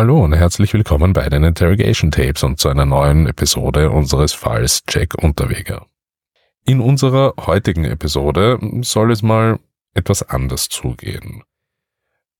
Hallo 0.00 0.24
und 0.24 0.32
herzlich 0.32 0.72
willkommen 0.72 1.12
bei 1.12 1.28
den 1.28 1.44
Interrogation 1.44 2.10
Tapes 2.10 2.42
und 2.42 2.58
zu 2.58 2.70
einer 2.70 2.86
neuen 2.86 3.26
Episode 3.26 3.90
unseres 3.90 4.32
Falls 4.32 4.82
Jack 4.88 5.22
Unterweger. 5.22 5.84
In 6.64 6.80
unserer 6.80 7.34
heutigen 7.38 7.84
Episode 7.84 8.58
soll 8.80 9.12
es 9.12 9.20
mal 9.20 9.58
etwas 9.92 10.22
anders 10.22 10.70
zugehen. 10.70 11.42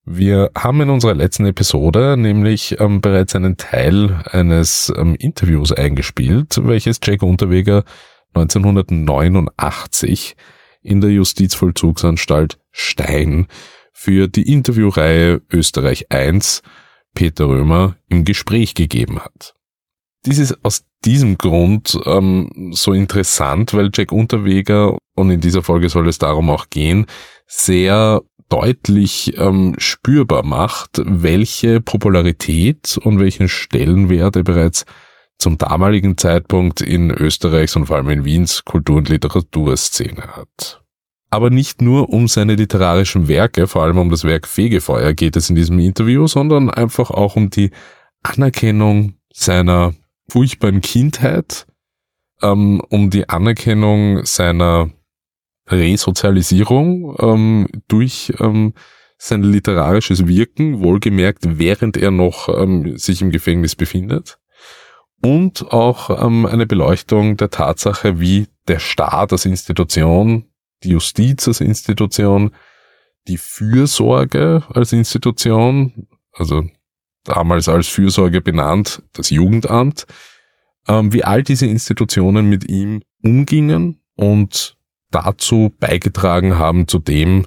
Wir 0.06 0.50
haben 0.56 0.80
in 0.80 0.88
unserer 0.88 1.12
letzten 1.12 1.44
Episode 1.44 2.16
nämlich 2.16 2.80
ähm, 2.80 3.02
bereits 3.02 3.36
einen 3.36 3.58
Teil 3.58 4.22
eines 4.30 4.90
ähm, 4.96 5.14
Interviews 5.16 5.70
eingespielt, 5.70 6.66
welches 6.66 6.98
Jack 7.04 7.22
Unterweger 7.22 7.84
1989 8.32 10.34
in 10.80 11.02
der 11.02 11.10
Justizvollzugsanstalt 11.10 12.58
Stein 12.70 13.48
für 13.92 14.28
die 14.28 14.50
Interviewreihe 14.50 15.42
Österreich 15.52 16.10
1 16.10 16.62
Peter 17.14 17.48
Römer 17.48 17.96
im 18.08 18.24
Gespräch 18.24 18.74
gegeben 18.74 19.20
hat. 19.20 19.54
Dies 20.26 20.38
ist 20.38 20.64
aus 20.64 20.84
diesem 21.04 21.38
Grund 21.38 21.98
ähm, 22.04 22.72
so 22.74 22.92
interessant, 22.92 23.72
weil 23.72 23.90
Jack 23.92 24.12
Unterweger, 24.12 24.98
und 25.14 25.30
in 25.30 25.40
dieser 25.40 25.62
Folge 25.62 25.88
soll 25.88 26.08
es 26.08 26.18
darum 26.18 26.50
auch 26.50 26.68
gehen, 26.68 27.06
sehr 27.46 28.20
deutlich 28.50 29.38
ähm, 29.38 29.74
spürbar 29.78 30.44
macht, 30.44 31.00
welche 31.04 31.80
Popularität 31.80 32.98
und 32.98 33.18
welchen 33.18 33.48
Stellenwert 33.48 34.36
er 34.36 34.42
bereits 34.42 34.84
zum 35.38 35.56
damaligen 35.56 36.18
Zeitpunkt 36.18 36.82
in 36.82 37.10
Österreichs 37.10 37.76
und 37.76 37.86
vor 37.86 37.96
allem 37.96 38.10
in 38.10 38.24
Wiens 38.24 38.64
Kultur- 38.64 38.98
und 38.98 39.08
Literaturszene 39.08 40.36
hat. 40.36 40.82
Aber 41.30 41.50
nicht 41.50 41.80
nur 41.80 42.10
um 42.10 42.26
seine 42.26 42.56
literarischen 42.56 43.28
Werke, 43.28 43.68
vor 43.68 43.84
allem 43.84 43.98
um 43.98 44.10
das 44.10 44.24
Werk 44.24 44.48
Fegefeuer 44.48 45.12
geht 45.14 45.36
es 45.36 45.48
in 45.48 45.54
diesem 45.54 45.78
Interview, 45.78 46.26
sondern 46.26 46.70
einfach 46.70 47.10
auch 47.10 47.36
um 47.36 47.50
die 47.50 47.70
Anerkennung 48.22 49.14
seiner 49.32 49.94
furchtbaren 50.28 50.80
Kindheit, 50.80 51.66
ähm, 52.42 52.82
um 52.88 53.10
die 53.10 53.28
Anerkennung 53.28 54.24
seiner 54.24 54.90
Resozialisierung 55.68 57.16
ähm, 57.20 57.68
durch 57.86 58.32
ähm, 58.40 58.74
sein 59.18 59.42
literarisches 59.42 60.26
Wirken, 60.26 60.80
wohlgemerkt, 60.80 61.58
während 61.58 61.96
er 61.96 62.10
noch 62.10 62.48
ähm, 62.48 62.96
sich 62.96 63.22
im 63.22 63.30
Gefängnis 63.30 63.76
befindet. 63.76 64.38
Und 65.22 65.70
auch 65.70 66.24
ähm, 66.24 66.46
eine 66.46 66.66
Beleuchtung 66.66 67.36
der 67.36 67.50
Tatsache, 67.50 68.18
wie 68.18 68.48
der 68.66 68.78
Staat 68.78 69.32
als 69.32 69.44
Institution, 69.44 70.49
die 70.82 70.90
Justiz 70.90 71.46
als 71.48 71.60
Institution, 71.60 72.52
die 73.28 73.38
Fürsorge 73.38 74.64
als 74.70 74.92
Institution, 74.92 76.08
also 76.32 76.64
damals 77.24 77.68
als 77.68 77.88
Fürsorge 77.88 78.40
benannt, 78.40 79.02
das 79.12 79.30
Jugendamt, 79.30 80.06
ähm, 80.88 81.12
wie 81.12 81.24
all 81.24 81.42
diese 81.42 81.66
Institutionen 81.66 82.48
mit 82.48 82.68
ihm 82.68 83.02
umgingen 83.22 84.02
und 84.14 84.76
dazu 85.10 85.74
beigetragen 85.78 86.58
haben 86.58 86.88
zu 86.88 86.98
dem, 86.98 87.46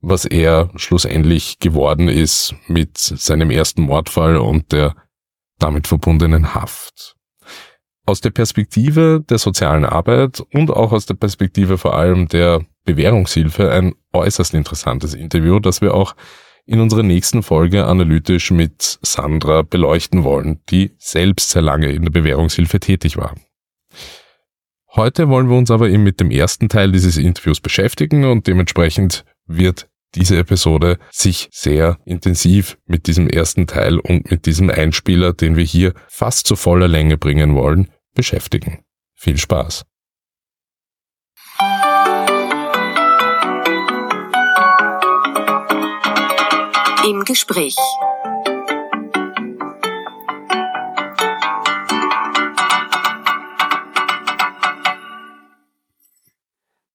was 0.00 0.24
er 0.24 0.70
schlussendlich 0.76 1.58
geworden 1.58 2.08
ist 2.08 2.54
mit 2.66 2.96
seinem 2.98 3.50
ersten 3.50 3.82
Mordfall 3.82 4.36
und 4.36 4.72
der 4.72 4.96
damit 5.58 5.86
verbundenen 5.86 6.54
Haft. 6.54 7.17
Aus 8.08 8.22
der 8.22 8.30
Perspektive 8.30 9.22
der 9.28 9.36
sozialen 9.36 9.84
Arbeit 9.84 10.40
und 10.54 10.70
auch 10.70 10.92
aus 10.92 11.04
der 11.04 11.12
Perspektive 11.12 11.76
vor 11.76 11.94
allem 11.94 12.26
der 12.26 12.64
Bewährungshilfe 12.86 13.70
ein 13.70 13.92
äußerst 14.14 14.54
interessantes 14.54 15.12
Interview, 15.12 15.58
das 15.58 15.82
wir 15.82 15.92
auch 15.92 16.16
in 16.64 16.80
unserer 16.80 17.02
nächsten 17.02 17.42
Folge 17.42 17.84
analytisch 17.84 18.50
mit 18.50 18.98
Sandra 19.02 19.60
beleuchten 19.60 20.24
wollen, 20.24 20.62
die 20.70 20.92
selbst 20.96 21.50
sehr 21.50 21.60
lange 21.60 21.92
in 21.92 22.02
der 22.02 22.10
Bewährungshilfe 22.10 22.80
tätig 22.80 23.18
war. 23.18 23.34
Heute 24.96 25.28
wollen 25.28 25.50
wir 25.50 25.58
uns 25.58 25.70
aber 25.70 25.90
eben 25.90 26.02
mit 26.02 26.18
dem 26.18 26.30
ersten 26.30 26.70
Teil 26.70 26.90
dieses 26.92 27.18
Interviews 27.18 27.60
beschäftigen 27.60 28.24
und 28.24 28.46
dementsprechend 28.46 29.26
wird 29.46 29.86
diese 30.14 30.38
Episode 30.38 30.98
sich 31.10 31.50
sehr 31.52 31.98
intensiv 32.06 32.78
mit 32.86 33.06
diesem 33.06 33.28
ersten 33.28 33.66
Teil 33.66 33.98
und 33.98 34.30
mit 34.30 34.46
diesem 34.46 34.70
Einspieler, 34.70 35.34
den 35.34 35.56
wir 35.56 35.64
hier 35.64 35.92
fast 36.08 36.46
zu 36.46 36.56
voller 36.56 36.88
Länge 36.88 37.18
bringen 37.18 37.54
wollen, 37.54 37.90
beschäftigen. 38.18 38.84
Viel 39.14 39.38
Spaß! 39.38 39.84
Im 47.06 47.24
Gespräch. 47.24 47.76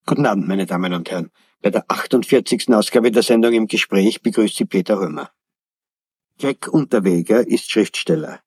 Guten 0.05 0.25
Abend, 0.25 0.47
meine 0.47 0.65
Damen 0.65 0.93
und 0.93 1.09
Herren. 1.09 1.31
Bei 1.61 1.69
der 1.69 1.85
48. 1.87 2.67
Ausgabe 2.73 3.11
der 3.11 3.23
Sendung 3.23 3.53
im 3.53 3.67
Gespräch 3.67 4.21
begrüßt 4.21 4.57
Sie 4.57 4.65
Peter 4.65 4.99
Römer. 4.99 5.31
Jack 6.37 6.67
Unterweger 6.67 7.47
ist 7.47 7.71
Schriftsteller. 7.71 8.41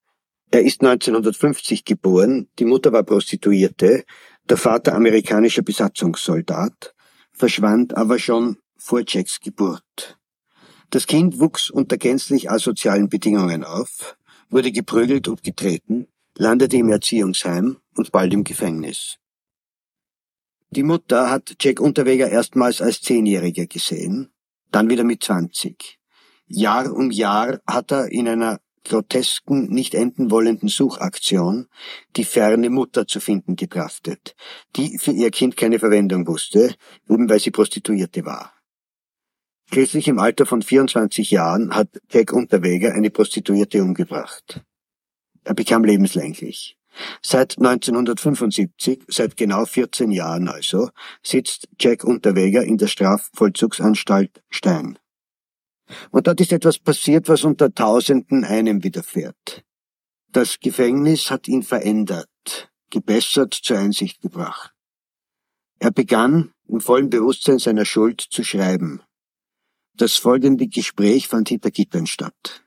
Er 0.50 0.62
ist 0.62 0.80
1950 0.80 1.84
geboren, 1.84 2.48
die 2.58 2.64
Mutter 2.64 2.92
war 2.92 3.02
Prostituierte, 3.02 4.04
der 4.48 4.56
Vater 4.56 4.94
amerikanischer 4.94 5.62
Besatzungssoldat, 5.62 6.94
verschwand 7.32 7.96
aber 7.96 8.18
schon 8.18 8.58
vor 8.76 9.02
Jacks 9.06 9.40
Geburt. 9.40 10.18
Das 10.90 11.06
Kind 11.06 11.40
wuchs 11.40 11.68
unter 11.68 11.96
gänzlich 11.96 12.50
asozialen 12.50 13.08
Bedingungen 13.08 13.64
auf, 13.64 14.16
wurde 14.48 14.70
geprügelt 14.70 15.26
und 15.26 15.42
getreten, 15.42 16.06
landete 16.36 16.76
im 16.76 16.90
Erziehungsheim 16.90 17.78
und 17.96 18.12
bald 18.12 18.32
im 18.32 18.44
Gefängnis. 18.44 19.16
Die 20.70 20.84
Mutter 20.84 21.28
hat 21.30 21.56
Jack 21.60 21.80
Unterweger 21.80 22.28
erstmals 22.28 22.80
als 22.80 23.00
Zehnjähriger 23.00 23.66
gesehen, 23.66 24.30
dann 24.70 24.88
wieder 24.88 25.04
mit 25.04 25.24
20. 25.24 25.98
Jahr 26.46 26.92
um 26.92 27.10
Jahr 27.10 27.60
hat 27.66 27.90
er 27.90 28.12
in 28.12 28.28
einer 28.28 28.60
grotesken, 28.88 29.68
nicht 29.68 29.94
enden 29.94 30.30
wollenden 30.30 30.68
Suchaktion 30.68 31.68
die 32.16 32.24
ferne 32.24 32.70
Mutter 32.70 33.06
zu 33.06 33.20
finden 33.20 33.56
getrachtet, 33.56 34.34
die 34.76 34.98
für 34.98 35.12
ihr 35.12 35.30
Kind 35.30 35.56
keine 35.56 35.78
Verwendung 35.78 36.26
wusste, 36.26 36.74
eben 37.08 37.28
weil 37.28 37.40
sie 37.40 37.50
Prostituierte 37.50 38.24
war. 38.24 38.52
Schließlich 39.72 40.08
im 40.08 40.18
Alter 40.18 40.46
von 40.46 40.62
24 40.62 41.30
Jahren 41.30 41.74
hat 41.74 41.88
Jack 42.10 42.32
Unterweger 42.32 42.94
eine 42.94 43.10
Prostituierte 43.10 43.82
umgebracht. 43.82 44.62
Er 45.44 45.54
bekam 45.54 45.84
lebenslänglich. 45.84 46.76
Seit 47.22 47.58
1975, 47.58 49.04
seit 49.08 49.36
genau 49.36 49.64
14 49.64 50.10
Jahren 50.10 50.48
also, 50.48 50.90
sitzt 51.22 51.68
Jack 51.78 52.04
Unterweger 52.04 52.62
in 52.62 52.78
der 52.78 52.86
Strafvollzugsanstalt 52.86 54.42
Stein. 54.48 54.98
Und 56.10 56.26
dort 56.26 56.40
ist 56.40 56.52
etwas 56.52 56.78
passiert, 56.78 57.28
was 57.28 57.44
unter 57.44 57.72
Tausenden 57.72 58.44
einem 58.44 58.82
widerfährt. 58.82 59.64
Das 60.32 60.58
Gefängnis 60.60 61.30
hat 61.30 61.48
ihn 61.48 61.62
verändert, 61.62 62.70
gebessert, 62.90 63.54
zur 63.54 63.78
Einsicht 63.78 64.20
gebracht. 64.20 64.74
Er 65.78 65.90
begann, 65.90 66.52
im 66.68 66.80
vollen 66.80 67.10
Bewusstsein 67.10 67.58
seiner 67.58 67.84
Schuld 67.84 68.20
zu 68.20 68.42
schreiben. 68.42 69.02
Das 69.94 70.16
folgende 70.16 70.66
Gespräch 70.66 71.28
fand 71.28 71.48
hinter 71.48 71.70
Gittern 71.70 72.06
statt. 72.06 72.64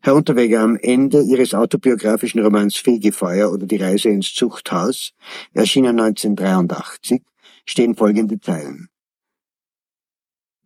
Herr 0.00 0.14
Unterweger, 0.14 0.60
am 0.60 0.76
Ende 0.76 1.20
Ihres 1.22 1.52
autobiografischen 1.52 2.40
Romans 2.40 2.76
Fegefeuer 2.76 3.50
oder 3.50 3.66
Die 3.66 3.76
Reise 3.76 4.08
ins 4.08 4.32
Zuchthaus, 4.32 5.12
erschienen 5.52 5.98
1983, 5.98 7.22
stehen 7.64 7.96
folgende 7.96 8.38
Zeilen. 8.38 8.88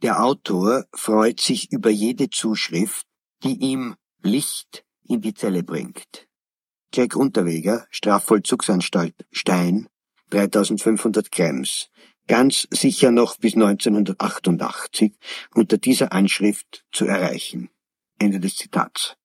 Der 0.02 0.23
Autor 0.25 0.87
freut 0.94 1.41
sich 1.41 1.73
über 1.73 1.91
jede 1.91 2.31
Zuschrift, 2.31 3.06
die 3.44 3.56
ihm 3.56 3.97
Licht 4.23 4.85
in 5.06 5.20
die 5.20 5.35
Zelle 5.35 5.62
bringt. 5.62 6.26
Jack 6.94 7.17
Unterweger, 7.17 7.87
Strafvollzugsanstalt 7.91 9.26
Stein, 9.31 9.88
3500 10.31 11.31
Krems, 11.31 11.91
ganz 12.26 12.67
sicher 12.70 13.11
noch 13.11 13.37
bis 13.37 13.55
1988 13.55 15.12
unter 15.55 15.76
dieser 15.76 16.12
Anschrift 16.12 16.87
zu 16.93 17.05
erreichen. 17.05 17.69
Ende 18.19 18.41
des 18.41 18.56
Zitats. 18.56 19.17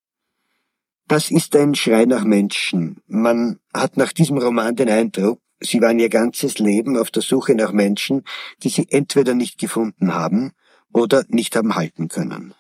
Das 1.08 1.32
ist 1.32 1.56
ein 1.56 1.76
Schrei 1.76 2.06
nach 2.06 2.24
Menschen. 2.26 3.02
Man 3.08 3.60
hat 3.74 3.96
nach 3.96 4.12
diesem 4.12 4.38
Roman 4.38 4.76
den 4.76 4.90
Eindruck, 4.90 5.40
Sie 5.62 5.80
waren 5.80 6.00
ihr 6.00 6.10
ganzes 6.10 6.60
Leben 6.60 6.98
auf 6.98 7.12
der 7.12 7.22
Suche 7.22 7.56
nach 7.56 7.72
Menschen, 7.72 8.24
die 8.62 8.68
sie 8.68 8.88
entweder 8.90 9.34
nicht 9.34 9.58
gefunden 9.58 10.14
haben 10.14 10.52
oder 10.96 11.26
nicht 11.28 11.58
haben 11.58 11.76
halten 11.76 12.08
können. 12.08 12.54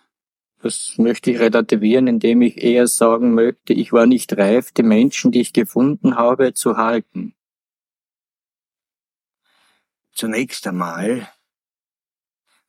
Das 0.61 0.95
möchte 0.97 1.31
ich 1.31 1.39
relativieren, 1.39 2.07
indem 2.07 2.41
ich 2.41 2.61
eher 2.61 2.87
sagen 2.87 3.33
möchte, 3.33 3.71
ich 3.71 3.93
war 3.93 4.07
nicht 4.07 4.37
reif, 4.37 4.71
die 4.73 4.83
Menschen, 4.83 5.31
die 5.31 5.39
ich 5.39 5.53
gefunden 5.53 6.15
habe, 6.17 6.53
zu 6.53 6.75
halten. 6.75 7.33
Zunächst 10.11 10.67
einmal 10.67 11.29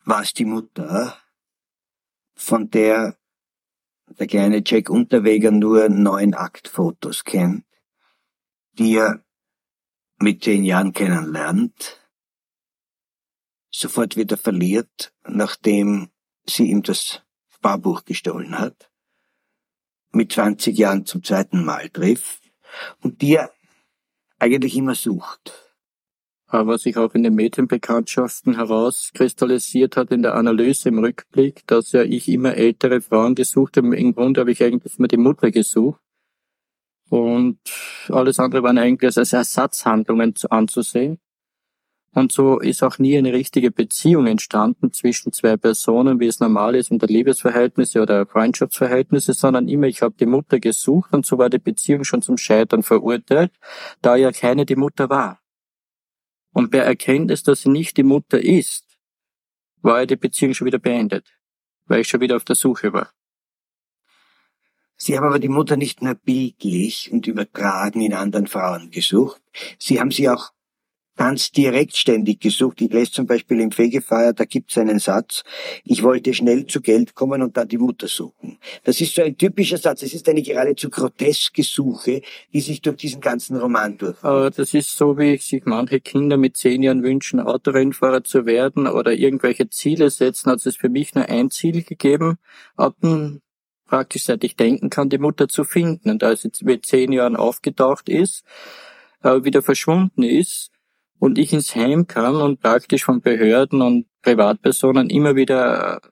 war 0.05 0.23
es 0.23 0.35
die 0.35 0.45
Mutter, 0.45 1.17
von 2.35 2.71
der 2.71 3.17
der 4.21 4.29
kleine 4.29 4.63
Jack 4.65 4.89
Unterweger 4.89 5.51
nur 5.51 5.89
neun 5.89 6.35
Aktfotos 6.35 7.25
kennt, 7.25 7.65
die 8.79 8.95
er 8.95 9.25
mit 10.19 10.45
zehn 10.45 10.65
Jahren 10.65 10.93
kennenlernt, 10.93 12.06
sofort 13.79 14.17
wieder 14.17 14.37
verliert, 14.37 15.13
nachdem 15.27 16.09
sie 16.49 16.71
ihm 16.71 16.83
das 16.83 17.23
Barbuch 17.61 18.05
gestohlen 18.05 18.59
hat, 18.59 18.91
mit 20.13 20.33
20 20.33 20.77
Jahren 20.79 21.05
zum 21.05 21.23
zweiten 21.23 21.65
Mal 21.65 21.89
trifft 21.91 22.43
und 23.03 23.23
die 23.23 23.35
er 23.35 23.53
eigentlich 24.39 24.77
immer 24.77 24.95
sucht. 24.95 25.63
Was 26.49 26.83
sich 26.83 26.97
auch 26.97 27.13
in 27.15 27.25
den 27.25 27.35
Medienbekanntschaften 27.35 28.55
herauskristallisiert 28.55 29.97
hat 29.97 30.13
in 30.13 30.23
der 30.23 30.37
Analyse 30.37 30.91
im 30.91 31.01
Rückblick, 31.01 31.67
dass 31.67 31.91
ja 31.93 32.03
ich 32.03 32.29
immer 32.29 32.55
ältere 32.55 33.01
Frauen 33.01 33.35
gesucht 33.35 33.77
habe. 33.77 33.97
Im 33.97 34.15
Grunde 34.15 34.41
habe 34.41 34.53
ich 34.53 34.63
eigentlich 34.63 34.97
immer 34.97 35.09
die 35.09 35.17
Mutter 35.17 35.51
gesucht. 35.51 36.01
Und 37.11 37.59
alles 38.09 38.39
andere 38.39 38.63
waren 38.63 38.79
eigentlich 38.79 39.17
als 39.17 39.33
Ersatzhandlungen 39.33 40.35
anzusehen. 40.49 41.19
Und 42.17 42.33
so 42.33 42.59
ist 42.59 42.83
auch 42.83 42.99
nie 42.99 43.19
eine 43.19 43.35
richtige 43.35 43.71
Beziehung 43.71 44.27
entstanden 44.27 44.91
zwischen 44.91 45.35
zwei 45.35 45.59
Personen, 45.59 46.19
wie 46.19 46.27
es 46.27 46.41
normal 46.41 46.75
ist 46.75 46.91
unter 46.91 47.07
Liebesverhältnisse 47.07 48.01
oder 48.01 48.25
Freundschaftsverhältnisse, 48.25 49.35
sondern 49.35 49.69
immer, 49.69 49.87
ich 49.87 50.01
habe 50.01 50.15
die 50.19 50.25
Mutter 50.25 50.59
gesucht 50.59 51.13
und 51.13 51.27
so 51.27 51.37
war 51.37 51.51
die 51.51 51.59
Beziehung 51.59 52.05
schon 52.05 52.23
zum 52.23 52.39
Scheitern 52.39 52.83
verurteilt, 52.83 53.53
da 54.01 54.17
ja 54.17 54.33
keine 54.33 54.65
die 54.65 54.77
Mutter 54.77 55.11
war. 55.11 55.43
Und 56.55 56.73
wer 56.73 56.87
erkennt 56.87 57.31
es, 57.31 57.43
dass 57.43 57.61
sie 57.61 57.69
nicht 57.69 57.99
die 57.99 58.03
Mutter 58.03 58.43
ist, 58.43 58.87
war 59.83 60.01
ja 60.01 60.07
die 60.07 60.17
Beziehung 60.17 60.55
schon 60.55 60.69
wieder 60.69 60.79
beendet, 60.79 61.27
weil 61.85 62.01
ich 62.01 62.09
schon 62.09 62.23
wieder 62.23 62.37
auf 62.37 62.45
der 62.45 62.57
Suche 62.57 62.95
war. 62.95 63.11
Sie 64.97 65.19
haben 65.19 65.27
aber 65.27 65.39
die 65.39 65.51
Mutter 65.51 65.77
nicht 65.77 66.01
nur 66.01 66.15
bildlich 66.15 67.13
und 67.13 67.27
übertragen 67.27 68.01
in 68.01 68.15
anderen 68.15 68.47
Frauen 68.47 68.91
gesucht, 68.91 69.43
Sie 69.79 70.01
haben 70.01 70.11
sie 70.11 70.31
auch 70.31 70.56
ganz 71.17 71.51
direkt 71.51 71.97
ständig 71.97 72.41
gesucht. 72.41 72.81
Ich 72.81 72.93
lese 72.93 73.13
zum 73.13 73.27
Beispiel 73.27 73.61
im 73.61 73.73
Fegefeuer, 73.73 74.33
da 74.33 74.45
gibt 74.45 74.71
es 74.71 74.79
einen 74.79 74.99
Satz, 74.99 75.43
ich 75.85 76.03
wollte 76.03 76.35
schnell 76.35 76.67
zu 76.67 76.81
Geld 76.81 77.15
kommen 77.15 77.43
und 77.43 77.57
dann 77.57 77.69
die 77.69 77.79
Mutter 77.79 78.09
suchen. 78.09 78.59
Das 78.85 79.01
ist 79.01 79.15
so 79.15 79.23
ein 79.23 79.37
typischer 79.37 79.79
Satz, 79.79 80.03
es 80.03 80.15
ist 80.15 80.29
eine 80.29 80.43
geradezu 80.43 80.91
groteske 80.91 81.63
Suche, 81.63 82.23
die 82.53 82.61
sich 82.61 82.83
durch 82.83 82.97
diesen 82.97 83.21
ganzen 83.21 83.57
Roman 83.57 83.97
durchführt. 83.97 84.59
Das 84.59 84.75
ist 84.75 84.97
so, 84.97 85.19
wie 85.19 85.37
sich 85.39 85.65
manche 85.65 86.01
Kinder 86.01 86.37
mit 86.37 86.57
zehn 86.57 86.83
Jahren 86.83 87.03
wünschen, 87.03 87.41
Autorennfahrer 87.41 88.25
zu 88.25 88.47
werden 88.47 88.87
oder 88.87 89.13
irgendwelche 89.13 89.69
Ziele 89.69 90.11
setzen, 90.11 90.51
hat 90.51 90.65
es 90.65 90.77
für 90.77 90.89
mich 90.89 91.15
nur 91.15 91.29
ein 91.29 91.51
Ziel 91.51 91.83
gegeben, 91.83 92.37
ab 92.77 92.97
praktisch 93.87 94.25
seit 94.25 94.45
ich 94.45 94.57
denken 94.57 94.91
kann, 94.91 95.09
die 95.09 95.19
Mutter 95.19 95.49
zu 95.49 95.65
finden. 95.65 96.11
Und 96.11 96.25
als 96.25 96.43
sie 96.43 96.51
mit 96.63 96.85
zehn 96.87 97.13
Jahren 97.13 97.37
aufgetaucht 97.37 98.09
ist, 98.09 98.45
äh, 99.23 99.45
wieder 99.45 99.63
verschwunden 99.63 100.23
ist, 100.23 100.71
und 101.19 101.39
ich 101.39 101.53
ins 101.53 101.75
Heim 101.75 102.07
kam 102.07 102.37
und 102.41 102.61
praktisch 102.61 103.05
von 103.05 103.21
Behörden 103.21 103.83
und 103.83 104.07
Privatpersonen 104.23 105.11
immer 105.11 105.37
wieder 105.37 105.97
äh, 106.03 106.09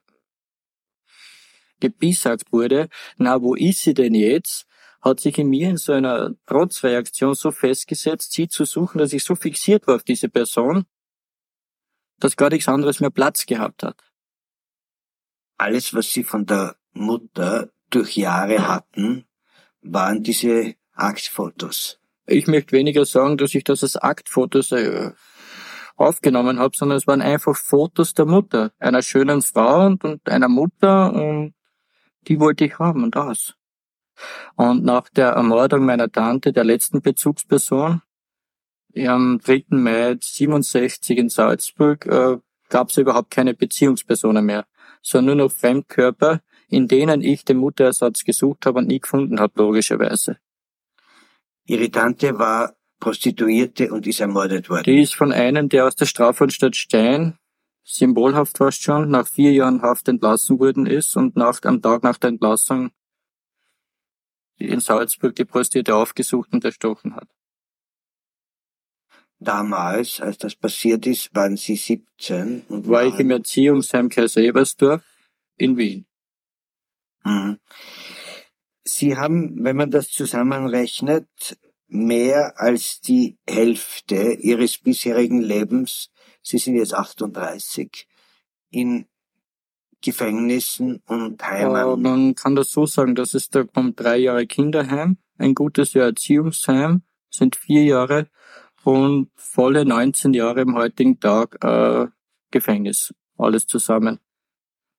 gebissagt 1.79 2.51
wurde, 2.51 2.89
na, 3.17 3.41
wo 3.41 3.55
ist 3.55 3.81
sie 3.81 3.93
denn 3.93 4.15
jetzt? 4.15 4.65
Hat 5.01 5.19
sich 5.19 5.37
in 5.37 5.49
mir 5.49 5.69
in 5.69 5.77
so 5.77 5.93
einer 5.93 6.33
Trotzreaktion 6.47 7.35
so 7.35 7.51
festgesetzt, 7.51 8.31
sie 8.31 8.47
zu 8.47 8.65
suchen, 8.65 8.97
dass 8.97 9.13
ich 9.13 9.23
so 9.23 9.35
fixiert 9.35 9.85
war 9.85 9.95
auf 9.95 10.03
diese 10.03 10.29
Person, 10.29 10.85
dass 12.19 12.37
gar 12.37 12.49
nichts 12.49 12.67
anderes 12.67 13.01
mehr 13.01 13.11
Platz 13.11 13.45
gehabt 13.45 13.83
hat. 13.83 14.01
Alles, 15.57 15.93
was 15.93 16.11
sie 16.11 16.23
von 16.23 16.45
der 16.45 16.75
Mutter 16.93 17.69
durch 17.89 18.17
Jahre 18.17 18.67
hatten, 18.67 19.25
waren 19.81 20.23
diese 20.23 20.75
Aktfotos. 20.93 21.99
Ich 22.27 22.47
möchte 22.47 22.71
weniger 22.71 23.05
sagen, 23.05 23.37
dass 23.37 23.53
ich 23.53 23.63
das 23.63 23.83
als 23.83 23.97
Aktfotos 23.97 24.71
äh, 24.71 25.11
aufgenommen 25.95 26.59
habe, 26.59 26.75
sondern 26.75 26.97
es 26.97 27.07
waren 27.07 27.21
einfach 27.21 27.55
Fotos 27.55 28.13
der 28.13 28.25
Mutter, 28.25 28.71
einer 28.79 29.01
schönen 29.01 29.41
Frau 29.41 29.85
und, 29.85 30.03
und 30.03 30.27
einer 30.27 30.49
Mutter 30.49 31.13
und 31.13 31.53
die 32.27 32.39
wollte 32.39 32.65
ich 32.65 32.79
haben 32.79 33.03
und 33.03 33.15
das. 33.15 33.53
Und 34.55 34.83
nach 34.83 35.09
der 35.09 35.29
Ermordung 35.29 35.85
meiner 35.85 36.11
Tante, 36.11 36.53
der 36.53 36.63
letzten 36.63 37.01
Bezugsperson, 37.01 38.01
am 38.97 39.39
3. 39.43 39.65
Mai 39.69 40.17
67 40.19 41.17
in 41.17 41.29
Salzburg, 41.29 42.05
äh, 42.05 42.37
gab 42.69 42.89
es 42.89 42.97
überhaupt 42.97 43.29
keine 43.31 43.53
Beziehungspersonen 43.53 44.45
mehr, 44.45 44.65
sondern 45.01 45.37
nur 45.37 45.47
noch 45.47 45.53
Fremdkörper, 45.53 46.41
in 46.69 46.87
denen 46.87 47.21
ich 47.21 47.45
den 47.45 47.57
Mutterersatz 47.57 48.23
gesucht 48.23 48.65
habe 48.65 48.79
und 48.79 48.87
nie 48.87 48.99
gefunden 48.99 49.39
habe, 49.39 49.53
logischerweise. 49.57 50.37
Ihre 51.65 51.89
Tante 51.89 52.37
war 52.37 52.75
Prostituierte 52.99 53.91
und 53.91 54.07
ist 54.07 54.19
ermordet 54.19 54.69
worden. 54.69 54.83
Die 54.85 55.01
ist 55.01 55.15
von 55.15 55.31
einem, 55.31 55.69
der 55.69 55.85
aus 55.87 55.95
der 55.95 56.05
Strafanstalt 56.05 56.75
Stein 56.75 57.37
symbolhaft 57.83 58.57
fast 58.57 58.81
schon, 58.81 59.09
nach 59.09 59.27
vier 59.27 59.51
Jahren 59.51 59.81
Haft 59.81 60.07
entlassen 60.07 60.59
worden 60.59 60.85
ist 60.85 61.15
und 61.15 61.35
nach, 61.35 61.61
am 61.63 61.81
Tag 61.81 62.03
nach 62.03 62.17
der 62.17 62.29
Entlassung 62.29 62.91
in 64.57 64.79
Salzburg 64.79 65.35
die 65.35 65.45
Prostituierte 65.45 65.95
aufgesucht 65.95 66.53
und 66.53 66.63
erstochen 66.63 67.15
hat. 67.15 67.27
Damals, 69.39 70.21
als 70.21 70.37
das 70.37 70.55
passiert 70.55 71.05
ist, 71.05 71.35
waren 71.35 71.57
Sie 71.57 71.75
17 71.75 72.63
und 72.69 72.87
war 72.87 73.05
ich 73.05 73.19
im 73.19 73.31
Erziehungsheim 73.31 74.09
Kaiser-Ebersdorf 74.09 75.03
in 75.57 75.77
Wien. 75.77 76.07
Mhm. 77.23 77.59
Sie 78.87 79.17
haben, 79.17 79.63
wenn 79.63 79.75
man 79.75 79.89
das 79.89 80.11
zusammenrechnet, 80.11 81.27
mehr 81.87 82.59
als 82.59 83.01
die 83.01 83.37
Hälfte 83.47 84.33
Ihres 84.33 84.77
bisherigen 84.77 85.41
Lebens, 85.41 86.11
Sie 86.41 86.59
sind 86.59 86.75
jetzt 86.75 86.93
38, 86.93 88.07
in 88.69 89.07
Gefängnissen 90.01 91.01
und 91.07 91.43
Heimen. 91.43 92.01
man 92.01 92.35
kann 92.35 92.55
das 92.55 92.69
so 92.69 92.85
sagen, 92.85 93.15
das 93.15 93.33
ist, 93.33 93.55
da 93.55 93.63
kommt 93.63 93.99
drei 93.99 94.17
Jahre 94.17 94.45
Kinderheim, 94.45 95.17
ein 95.39 95.55
gutes 95.55 95.93
Jahr 95.93 96.05
Erziehungsheim, 96.05 97.01
sind 97.31 97.55
vier 97.55 97.83
Jahre 97.83 98.29
und 98.83 99.31
volle 99.33 99.83
19 99.83 100.35
Jahre 100.35 100.61
im 100.61 100.75
heutigen 100.75 101.19
Tag 101.19 101.57
äh, 101.63 102.07
Gefängnis. 102.51 103.15
Alles 103.37 103.65
zusammen. 103.65 104.19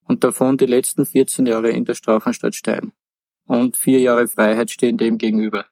Und 0.02 0.24
davon 0.24 0.56
die 0.56 0.66
letzten 0.66 1.06
14 1.06 1.46
Jahre 1.46 1.70
in 1.70 1.84
der 1.84 1.94
Strafanstalt 1.94 2.56
Stein 2.56 2.92
und 3.46 3.76
vier 3.76 4.00
Jahre 4.00 4.28
Freiheit 4.28 4.70
stehen 4.70 4.98
dem 4.98 5.18
gegenüber. 5.18 5.66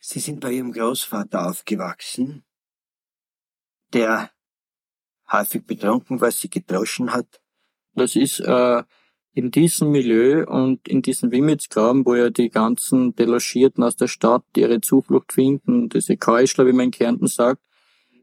Sie 0.00 0.18
sind 0.18 0.40
bei 0.40 0.52
Ihrem 0.52 0.72
Großvater 0.72 1.48
aufgewachsen, 1.48 2.44
der 3.92 4.32
häufig 5.30 5.64
betrunken 5.64 6.20
war, 6.20 6.32
Sie 6.32 6.50
gedroschen 6.50 7.12
hat. 7.12 7.40
Das 7.94 8.16
ist 8.16 8.40
äh, 8.40 8.82
in 9.32 9.50
diesem 9.52 9.92
Milieu 9.92 10.44
und 10.46 10.88
in 10.88 11.02
diesem 11.02 11.30
Wimmitzgraben, 11.30 12.04
wo 12.04 12.16
ja 12.16 12.30
die 12.30 12.48
ganzen 12.48 13.14
Delogierten 13.14 13.84
aus 13.84 13.94
der 13.94 14.08
Stadt 14.08 14.44
ihre 14.56 14.80
Zuflucht 14.80 15.32
finden, 15.32 15.88
diese 15.88 16.16
Keuschler, 16.16 16.66
wie 16.66 16.72
man 16.72 16.86
in 16.86 16.90
Kärnten 16.90 17.28
sagt, 17.28 17.62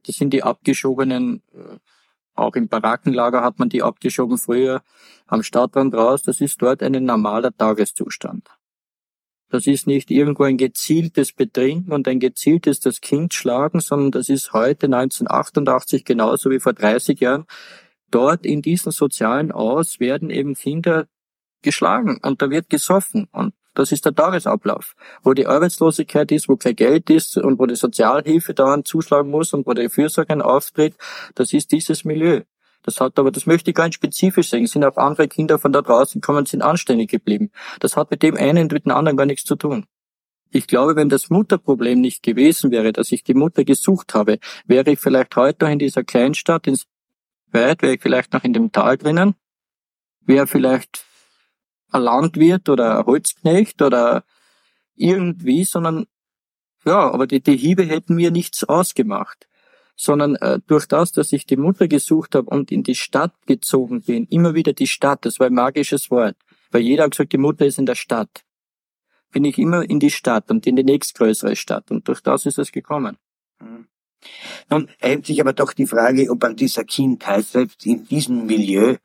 das 0.05 0.17
sind 0.17 0.31
die 0.31 0.43
abgeschobenen 0.43 1.41
äh, 1.53 1.77
auch 2.37 2.55
im 2.55 2.67
Barackenlager 2.67 3.41
hat 3.41 3.59
man 3.59 3.69
die 3.69 3.83
abgeschoben 3.83 4.37
früher 4.37 4.81
am 5.25 5.43
Stadtrand 5.43 5.93
raus. 5.95 6.23
Das 6.23 6.41
ist 6.41 6.61
dort 6.61 6.83
ein 6.83 7.03
normaler 7.03 7.55
Tageszustand. 7.55 8.49
Das 9.49 9.65
ist 9.65 9.87
nicht 9.87 10.11
irgendwo 10.11 10.43
ein 10.43 10.57
gezieltes 10.57 11.31
Betrinken 11.31 11.93
und 11.93 12.07
ein 12.07 12.19
gezieltes 12.19 12.81
das 12.81 12.99
Kind 12.99 13.33
schlagen, 13.33 13.79
sondern 13.79 14.11
das 14.11 14.27
ist 14.27 14.51
heute 14.51 14.87
1988 14.87 16.03
genauso 16.03 16.49
wie 16.49 16.59
vor 16.59 16.73
30 16.73 17.19
Jahren. 17.19 17.45
Dort 18.11 18.45
in 18.45 18.61
diesen 18.61 18.91
sozialen 18.91 19.51
Aus 19.51 19.99
werden 19.99 20.29
eben 20.29 20.53
Kinder 20.53 21.07
geschlagen 21.61 22.19
und 22.21 22.41
da 22.41 22.49
wird 22.49 22.69
gesoffen 22.69 23.27
und 23.31 23.53
das 23.77 23.91
ist 23.91 24.05
der 24.05 24.15
Tagesablauf. 24.15 24.95
Wo 25.21 25.33
die 25.33 25.45
Arbeitslosigkeit 25.45 26.31
ist, 26.31 26.49
wo 26.49 26.57
kein 26.57 26.75
Geld 26.75 27.09
ist 27.11 27.37
und 27.37 27.59
wo 27.59 27.67
die 27.67 27.75
Sozialhilfe 27.75 28.55
dauernd 28.55 28.87
zuschlagen 28.87 29.29
muss 29.29 29.53
und 29.53 29.67
wo 29.67 29.73
die 29.73 29.89
Fürsorge 29.89 30.43
auftritt, 30.43 30.95
das 31.35 31.53
ist 31.53 31.71
dieses 31.71 32.03
Milieu. 32.03 32.41
Das 32.81 32.99
hat 32.99 33.19
aber, 33.19 33.31
das 33.31 33.45
möchte 33.45 33.69
ich 33.69 33.77
nicht 33.77 33.93
spezifisch 33.93 34.49
sagen, 34.49 34.65
sind 34.65 34.83
auch 34.83 34.97
andere 34.97 35.27
Kinder 35.27 35.59
von 35.59 35.71
da 35.71 35.81
draußen 35.81 36.21
gekommen, 36.21 36.45
sind 36.45 36.63
anständig 36.63 37.11
geblieben. 37.11 37.51
Das 37.79 37.95
hat 37.95 38.09
mit 38.09 38.23
dem 38.23 38.35
einen 38.35 38.67
mit 38.67 38.85
dem 38.85 38.93
anderen 38.93 39.17
gar 39.17 39.25
nichts 39.25 39.43
zu 39.43 39.55
tun. 39.55 39.85
Ich 40.49 40.65
glaube, 40.65 40.95
wenn 40.95 41.09
das 41.09 41.29
Mutterproblem 41.29 42.01
nicht 42.01 42.23
gewesen 42.23 42.71
wäre, 42.71 42.93
dass 42.93 43.11
ich 43.11 43.23
die 43.23 43.33
Mutter 43.35 43.63
gesucht 43.63 44.15
habe, 44.15 44.39
wäre 44.65 44.91
ich 44.91 44.99
vielleicht 44.99 45.35
heute 45.35 45.65
noch 45.65 45.71
in 45.71 45.79
dieser 45.79 46.03
Kleinstadt, 46.03 46.65
in 46.65 46.77
Weit, 47.51 47.81
wäre 47.81 47.95
ich 47.95 48.01
vielleicht 48.01 48.33
noch 48.33 48.43
in 48.43 48.53
dem 48.53 48.71
Tal 48.71 48.97
drinnen, 48.97 49.35
wäre 50.21 50.47
vielleicht 50.47 51.06
ein 51.91 52.01
Landwirt 52.01 52.69
oder 52.69 52.99
ein 52.99 53.05
Holzknecht 53.05 53.81
oder 53.81 54.23
irgendwie, 54.95 55.63
sondern 55.63 56.05
ja, 56.85 57.11
aber 57.11 57.27
die, 57.27 57.41
die 57.41 57.57
Hiebe 57.57 57.83
hätten 57.83 58.15
mir 58.15 58.31
nichts 58.31 58.63
ausgemacht. 58.63 59.47
sondern 59.99 60.35
äh, 60.35 60.59
durch 60.67 60.87
das, 60.87 61.11
dass 61.11 61.33
ich 61.33 61.45
die 61.47 61.57
Mutter 61.57 61.87
gesucht 61.87 62.35
habe 62.35 62.49
und 62.49 62.71
in 62.71 62.83
die 62.83 62.95
Stadt 62.95 63.33
gezogen 63.47 64.03
bin, 64.03 64.27
immer 64.29 64.53
wieder 64.53 64.73
die 64.73 64.87
Stadt, 64.87 65.25
das 65.25 65.39
war 65.39 65.47
ein 65.47 65.55
magisches 65.55 66.11
Wort, 66.11 66.37
weil 66.71 66.81
jeder 66.81 67.05
hat 67.05 67.11
gesagt, 67.11 67.33
die 67.33 67.39
Mutter 67.39 67.65
ist 67.65 67.79
in 67.79 67.87
der 67.87 67.95
Stadt, 67.95 68.43
bin 69.31 69.43
ich 69.43 69.57
immer 69.57 69.89
in 69.89 69.99
die 69.99 70.11
Stadt 70.11 70.51
und 70.51 70.67
in 70.67 70.75
die 70.75 70.83
nächstgrößere 70.83 71.55
Stadt 71.55 71.89
und 71.89 72.07
durch 72.07 72.21
das 72.21 72.45
ist 72.45 72.59
es 72.59 72.71
gekommen. 72.71 73.17
Mhm. 73.59 73.87
Nun 74.69 74.89
erhebt 74.99 75.27
sich 75.27 75.39
aber 75.39 75.53
doch 75.53 75.73
die 75.73 75.87
Frage, 75.87 76.29
ob 76.29 76.43
an 76.43 76.55
dieser 76.55 76.83
Kindheit, 76.83 77.45
selbst 77.45 77.85
in 77.85 78.05
diesem 78.07 78.45
Milieu, 78.45 78.95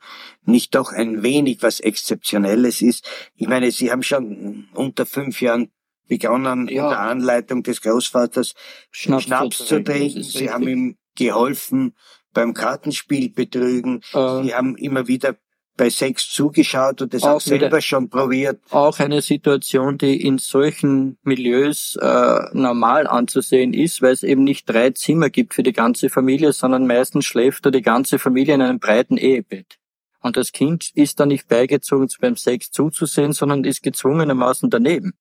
nicht 0.45 0.75
doch 0.75 0.92
ein 0.92 1.23
wenig 1.23 1.62
was 1.62 1.81
Exzeptionelles 1.81 2.83
ist. 2.83 3.09
Ich 3.37 3.47
meine, 3.47 3.71
Sie 3.71 3.90
haben 3.90 4.02
schon 4.02 4.69
unter 4.75 5.07
fünf 5.07 5.40
Jahren 5.40 5.71
begonnen, 6.09 6.69
ja. 6.69 6.85
unter 6.85 7.00
Anleitung 7.00 7.62
des 7.62 7.81
Großvaters 7.81 8.54
Schnaps, 8.90 9.25
Schnaps 9.25 9.59
zu 9.59 9.83
trinken. 9.83 10.23
Sie 10.23 10.50
haben 10.50 10.66
ihm 10.66 10.97
geholfen 11.16 11.95
beim 12.33 12.54
Kartenspiel 12.54 13.31
betrügen. 13.31 14.00
Äh, 14.12 14.42
Sie 14.42 14.54
haben 14.54 14.76
immer 14.76 15.07
wieder 15.07 15.37
bei 15.76 15.91
Sex 15.91 16.29
zugeschaut 16.29 17.00
und 17.02 17.14
das 17.14 17.23
auch, 17.23 17.37
auch 17.37 17.41
selber 17.41 17.81
schon 17.81 18.09
probiert. 18.09 18.61
Auch 18.71 18.99
eine 18.99 19.23
Situation, 19.23 19.99
die 19.99 20.21
in 20.21 20.38
solchen 20.38 21.19
Milieus 21.23 21.97
äh, 22.00 22.41
normal 22.52 23.07
anzusehen 23.07 23.73
ist, 23.73 24.02
weil 24.02 24.12
es 24.12 24.23
eben 24.23 24.45
nicht 24.45 24.69
drei 24.69 24.91
Zimmer 24.91 25.31
gibt 25.31 25.55
für 25.55 25.62
die 25.62 25.73
ganze 25.73 26.11
Familie, 26.11 26.52
sondern 26.52 26.87
meistens 26.87 27.25
schläft 27.25 27.64
da 27.64 27.71
die 27.71 27.83
ganze 27.83 28.19
Familie 28.19 28.55
in 28.55 28.62
einem 28.62 28.81
breiten 28.81 29.17
Ehebett. 29.17 29.79
Und 30.21 30.37
das 30.37 30.52
Kind 30.52 30.91
ist 30.95 31.19
da 31.19 31.26
nicht 31.26 31.49
beigezogen, 31.49 32.09
beim 32.21 32.37
Sex 32.37 32.71
zuzusehen, 32.71 33.33
sondern 33.33 33.64
ist 33.64 33.83
gezwungenermaßen 33.83 34.71
daneben. 34.71 35.14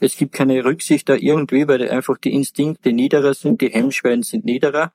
Es 0.00 0.16
gibt 0.16 0.32
keine 0.32 0.64
Rücksicht 0.64 1.08
da 1.08 1.14
irgendwie, 1.14 1.66
weil 1.68 1.88
einfach 1.88 2.18
die 2.18 2.32
Instinkte 2.32 2.92
niederer 2.92 3.34
sind, 3.34 3.60
die 3.60 3.70
Hemmschwellen 3.70 4.22
sind 4.22 4.44
niederer. 4.44 4.92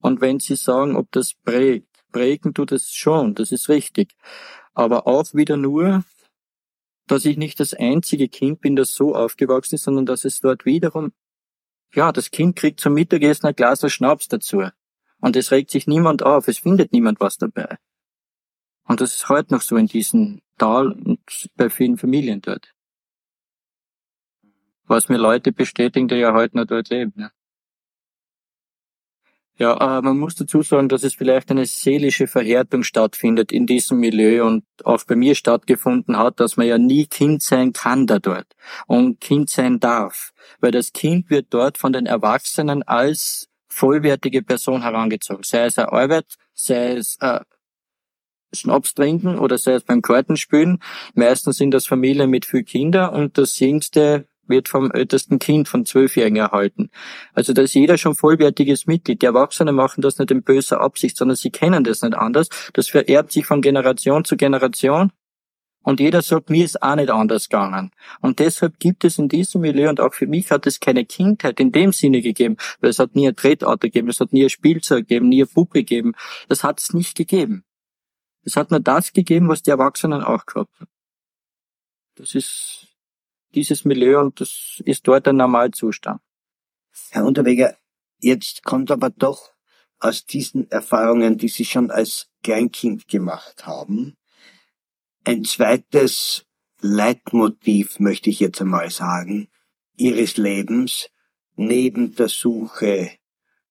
Und 0.00 0.20
wenn 0.20 0.40
Sie 0.40 0.56
sagen, 0.56 0.96
ob 0.96 1.10
das 1.12 1.34
prägt, 1.34 1.88
prägen 2.16 2.54
tut 2.54 2.72
es 2.72 2.94
schon, 2.94 3.34
das 3.34 3.52
ist 3.52 3.68
richtig. 3.68 4.16
Aber 4.72 5.06
auch 5.06 5.34
wieder 5.34 5.58
nur, 5.58 6.02
dass 7.06 7.26
ich 7.26 7.36
nicht 7.36 7.60
das 7.60 7.74
einzige 7.74 8.28
Kind 8.28 8.62
bin, 8.62 8.74
das 8.74 8.94
so 8.94 9.14
aufgewachsen 9.14 9.74
ist, 9.74 9.84
sondern 9.84 10.06
dass 10.06 10.24
es 10.24 10.40
dort 10.40 10.64
wiederum, 10.64 11.12
ja, 11.92 12.12
das 12.12 12.30
Kind 12.30 12.56
kriegt 12.56 12.80
zum 12.80 12.94
Mittagessen 12.94 13.46
ein 13.46 13.54
Glas 13.54 13.80
Schnaps 13.92 14.28
dazu. 14.28 14.64
Und 15.20 15.36
es 15.36 15.50
regt 15.50 15.70
sich 15.70 15.86
niemand 15.86 16.22
auf, 16.22 16.48
es 16.48 16.58
findet 16.58 16.92
niemand 16.92 17.20
was 17.20 17.36
dabei. 17.36 17.76
Und 18.84 19.02
das 19.02 19.14
ist 19.14 19.28
heute 19.28 19.52
noch 19.52 19.62
so 19.62 19.76
in 19.76 19.86
diesem 19.86 20.40
Tal 20.56 20.92
und 20.92 21.50
bei 21.56 21.68
vielen 21.68 21.98
Familien 21.98 22.40
dort. 22.40 22.74
Was 24.84 25.10
mir 25.10 25.18
Leute 25.18 25.52
bestätigen, 25.52 26.08
die 26.08 26.14
ja 26.16 26.32
heute 26.32 26.56
noch 26.56 26.66
dort 26.66 26.88
leben. 26.88 27.12
Ne? 27.16 27.30
Ja, 29.58 29.98
äh, 29.98 30.02
man 30.02 30.18
muss 30.18 30.34
dazu 30.34 30.60
sagen, 30.60 30.90
dass 30.90 31.02
es 31.02 31.14
vielleicht 31.14 31.50
eine 31.50 31.64
seelische 31.64 32.26
Verhärtung 32.26 32.82
stattfindet 32.82 33.52
in 33.52 33.66
diesem 33.66 33.98
Milieu 33.98 34.44
und 34.46 34.64
auch 34.84 35.02
bei 35.04 35.16
mir 35.16 35.34
stattgefunden 35.34 36.18
hat, 36.18 36.40
dass 36.40 36.58
man 36.58 36.66
ja 36.66 36.76
nie 36.76 37.06
Kind 37.06 37.42
sein 37.42 37.72
kann 37.72 38.06
da 38.06 38.18
dort 38.18 38.54
und 38.86 39.20
Kind 39.20 39.48
sein 39.48 39.80
darf, 39.80 40.32
weil 40.60 40.72
das 40.72 40.92
Kind 40.92 41.30
wird 41.30 41.46
dort 41.50 41.78
von 41.78 41.94
den 41.94 42.04
Erwachsenen 42.04 42.82
als 42.82 43.48
vollwertige 43.68 44.42
Person 44.42 44.82
herangezogen, 44.82 45.42
sei 45.42 45.64
es 45.64 45.78
eine 45.78 45.90
Arbeit, 45.90 46.26
sei 46.52 46.92
es 46.92 47.16
äh, 47.20 47.40
Schnaps 48.52 48.94
trinken 48.94 49.38
oder 49.38 49.56
sei 49.58 49.72
es 49.72 49.84
beim 49.84 50.02
Kartenspielen. 50.02 50.82
Meistens 51.14 51.56
sind 51.56 51.72
das 51.72 51.86
Familien 51.86 52.30
mit 52.30 52.44
viel 52.44 52.62
Kinder 52.62 53.12
und 53.12 53.38
das 53.38 53.58
jüngste 53.58 54.26
wird 54.48 54.68
vom 54.68 54.90
ältesten 54.90 55.38
Kind 55.38 55.68
von 55.68 55.84
Zwölfjährigen 55.84 56.36
erhalten. 56.36 56.90
Also 57.34 57.52
da 57.52 57.62
ist 57.62 57.74
jeder 57.74 57.98
schon 57.98 58.14
vollwertiges 58.14 58.86
Mitglied. 58.86 59.22
Die 59.22 59.26
Erwachsenen 59.26 59.74
machen 59.74 60.00
das 60.00 60.18
nicht 60.18 60.30
in 60.30 60.42
böser 60.42 60.80
Absicht, 60.80 61.16
sondern 61.16 61.36
sie 61.36 61.50
kennen 61.50 61.84
das 61.84 62.02
nicht 62.02 62.14
anders. 62.14 62.48
Das 62.72 62.88
vererbt 62.88 63.32
sich 63.32 63.46
von 63.46 63.62
Generation 63.62 64.24
zu 64.24 64.36
Generation. 64.36 65.12
Und 65.86 66.00
jeder 66.00 66.20
sagt, 66.20 66.50
mir 66.50 66.64
ist 66.64 66.82
auch 66.82 66.96
nicht 66.96 67.10
anders 67.10 67.48
gegangen. 67.48 67.92
Und 68.20 68.40
deshalb 68.40 68.80
gibt 68.80 69.04
es 69.04 69.18
in 69.18 69.28
diesem 69.28 69.60
Milieu, 69.60 69.88
und 69.88 70.00
auch 70.00 70.14
für 70.14 70.26
mich 70.26 70.50
hat 70.50 70.66
es 70.66 70.80
keine 70.80 71.04
Kindheit 71.04 71.60
in 71.60 71.70
dem 71.70 71.92
Sinne 71.92 72.22
gegeben, 72.22 72.56
weil 72.80 72.90
es 72.90 72.98
hat 72.98 73.14
nie 73.14 73.28
ein 73.28 73.36
Tretauto 73.36 73.86
gegeben, 73.86 74.08
es 74.08 74.18
hat 74.18 74.32
nie 74.32 74.42
ein 74.42 74.50
Spielzeug 74.50 75.06
gegeben, 75.06 75.28
nie 75.28 75.42
eine 75.42 75.46
Puppe 75.46 75.78
gegeben. 75.78 76.14
Das 76.48 76.64
hat 76.64 76.80
es 76.80 76.92
nicht 76.92 77.16
gegeben. 77.16 77.62
Es 78.42 78.56
hat 78.56 78.72
nur 78.72 78.80
das 78.80 79.12
gegeben, 79.12 79.48
was 79.48 79.62
die 79.62 79.70
Erwachsenen 79.70 80.24
auch 80.24 80.44
gehabt 80.46 80.74
haben. 80.80 80.90
Das 82.16 82.34
ist 82.34 82.85
dieses 83.56 83.84
Milieu 83.84 84.20
und 84.20 84.40
das 84.40 84.80
ist 84.84 85.08
dort 85.08 85.26
ein 85.26 85.36
Normalzustand. 85.36 86.20
Herr 87.10 87.24
Unterweger, 87.24 87.76
jetzt 88.20 88.62
kommt 88.62 88.90
aber 88.90 89.10
doch 89.10 89.50
aus 89.98 90.26
diesen 90.26 90.70
Erfahrungen, 90.70 91.38
die 91.38 91.48
Sie 91.48 91.64
schon 91.64 91.90
als 91.90 92.28
Kleinkind 92.42 93.08
gemacht 93.08 93.66
haben, 93.66 94.16
ein 95.24 95.42
zweites 95.44 96.44
Leitmotiv, 96.80 97.98
möchte 97.98 98.30
ich 98.30 98.40
jetzt 98.40 98.60
einmal 98.60 98.90
sagen, 98.90 99.48
Ihres 99.96 100.36
Lebens 100.36 101.08
neben 101.56 102.14
der 102.14 102.28
Suche 102.28 103.10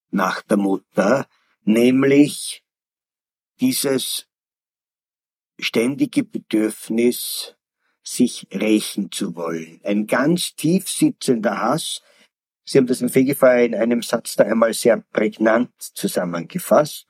nach 0.10 0.42
der 0.42 0.58
Mutter, 0.58 1.28
nämlich 1.64 2.64
dieses 3.62 4.28
ständige 5.60 6.24
Bedürfnis 6.24 7.56
sich 8.08 8.48
rächen 8.54 9.12
zu 9.12 9.36
wollen. 9.36 9.82
Ein 9.84 10.08
ganz 10.08 10.56
tief 10.56 10.88
sitzender 10.88 11.60
Hass. 11.60 12.02
Sie 12.64 12.78
haben 12.78 12.88
das 12.88 13.02
im 13.02 13.10
Fegefeuer 13.10 13.66
in 13.66 13.76
einem 13.76 14.02
Satz 14.02 14.36
da 14.36 14.44
einmal 14.44 14.74
sehr 14.74 15.04
prägnant 15.12 15.72
zusammengefasst. 15.80 17.08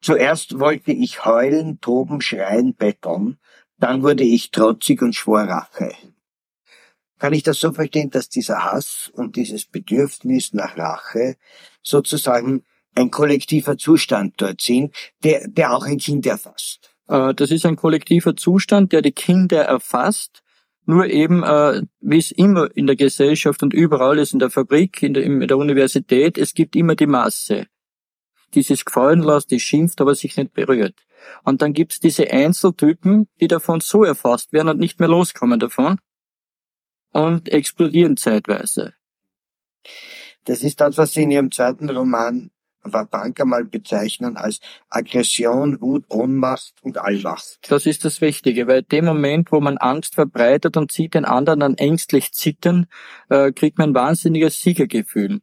Zuerst 0.00 0.58
wollte 0.58 0.92
ich 0.92 1.24
heulen, 1.24 1.80
toben, 1.80 2.20
schreien, 2.20 2.74
betteln. 2.74 3.38
Dann 3.78 4.02
wurde 4.02 4.24
ich 4.24 4.50
trotzig 4.50 5.02
und 5.02 5.14
schwor 5.14 5.42
Rache. 5.42 5.94
Kann 7.18 7.32
ich 7.32 7.42
das 7.42 7.60
so 7.60 7.72
verstehen, 7.72 8.10
dass 8.10 8.28
dieser 8.28 8.64
Hass 8.64 9.10
und 9.14 9.36
dieses 9.36 9.66
Bedürfnis 9.66 10.52
nach 10.52 10.76
Rache 10.76 11.36
sozusagen 11.82 12.64
ein 12.94 13.10
kollektiver 13.10 13.76
Zustand 13.78 14.34
dort 14.38 14.60
sind, 14.60 14.94
der, 15.22 15.48
der 15.48 15.74
auch 15.74 15.84
ein 15.84 15.98
Kind 15.98 16.26
erfasst? 16.26 16.93
Äh, 17.08 17.34
das 17.34 17.50
ist 17.50 17.66
ein 17.66 17.76
kollektiver 17.76 18.36
Zustand, 18.36 18.92
der 18.92 19.02
die 19.02 19.12
Kinder 19.12 19.62
erfasst. 19.62 20.42
Nur 20.86 21.06
eben, 21.06 21.42
äh, 21.42 21.82
wie 22.00 22.18
es 22.18 22.30
immer 22.30 22.68
in 22.76 22.86
der 22.86 22.96
Gesellschaft 22.96 23.62
und 23.62 23.72
überall 23.72 24.18
ist, 24.18 24.34
in 24.34 24.38
der 24.38 24.50
Fabrik, 24.50 25.02
in 25.02 25.14
der, 25.14 25.56
Universität, 25.56 26.36
es 26.36 26.52
gibt 26.52 26.76
immer 26.76 26.94
die 26.94 27.06
Masse, 27.06 27.66
die 28.52 28.62
sich 28.62 28.84
gefallen 28.84 29.22
lässt, 29.22 29.50
die 29.50 29.60
schimpft, 29.60 30.00
aber 30.02 30.14
sich 30.14 30.36
nicht 30.36 30.52
berührt. 30.52 30.94
Und 31.42 31.62
dann 31.62 31.72
gibt's 31.72 32.00
diese 32.00 32.30
Einzeltypen, 32.30 33.28
die 33.40 33.48
davon 33.48 33.80
so 33.80 34.04
erfasst 34.04 34.52
werden 34.52 34.68
und 34.68 34.78
nicht 34.78 35.00
mehr 35.00 35.08
loskommen 35.08 35.58
davon 35.58 35.98
und 37.12 37.48
explodieren 37.48 38.18
zeitweise. 38.18 38.92
Das 40.44 40.62
ist 40.62 40.80
das, 40.82 40.98
was 40.98 41.14
Sie 41.14 41.22
in 41.22 41.30
Ihrem 41.30 41.50
zweiten 41.50 41.88
Roman 41.88 42.50
Wabanka 42.84 43.44
mal 43.44 43.64
bezeichnen 43.64 44.36
als 44.36 44.60
Aggression, 44.90 45.80
Wut, 45.80 46.04
Ohnmacht 46.08 46.74
und 46.82 46.98
Allmacht. 46.98 47.58
Das 47.68 47.86
ist 47.86 48.04
das 48.04 48.20
Wichtige, 48.20 48.66
weil 48.66 48.82
dem 48.82 49.06
Moment, 49.06 49.50
wo 49.52 49.60
man 49.60 49.78
Angst 49.78 50.14
verbreitet 50.14 50.76
und 50.76 50.92
sieht 50.92 51.14
den 51.14 51.24
anderen 51.24 51.60
dann 51.60 51.74
ängstlich 51.74 52.32
zittern, 52.32 52.86
äh, 53.28 53.52
kriegt 53.52 53.78
man 53.78 53.90
ein 53.90 53.94
wahnsinniges 53.94 54.60
Siegergefühl. 54.60 55.40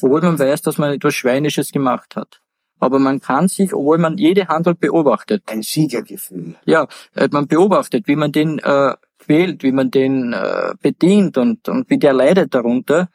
Obwohl 0.00 0.20
man 0.20 0.38
weiß, 0.38 0.62
dass 0.62 0.78
man 0.78 0.92
etwas 0.92 1.14
Schweinisches 1.14 1.72
gemacht 1.72 2.16
hat. 2.16 2.42
Aber 2.78 2.98
man 2.98 3.20
kann 3.20 3.48
sich, 3.48 3.72
obwohl 3.72 3.98
man 3.98 4.18
jede 4.18 4.48
Handlung 4.48 4.76
beobachtet. 4.78 5.42
Ein 5.46 5.62
Siegergefühl. 5.62 6.56
Ja, 6.66 6.86
äh, 7.14 7.28
man 7.30 7.46
beobachtet, 7.46 8.06
wie 8.06 8.16
man 8.16 8.32
den 8.32 8.58
äh, 8.58 8.94
quält, 9.18 9.62
wie 9.62 9.72
man 9.72 9.90
den 9.90 10.32
äh, 10.32 10.74
bedient 10.80 11.38
und, 11.38 11.68
und 11.68 11.88
wie 11.88 11.98
der 11.98 12.12
leidet 12.12 12.54
darunter 12.54 13.08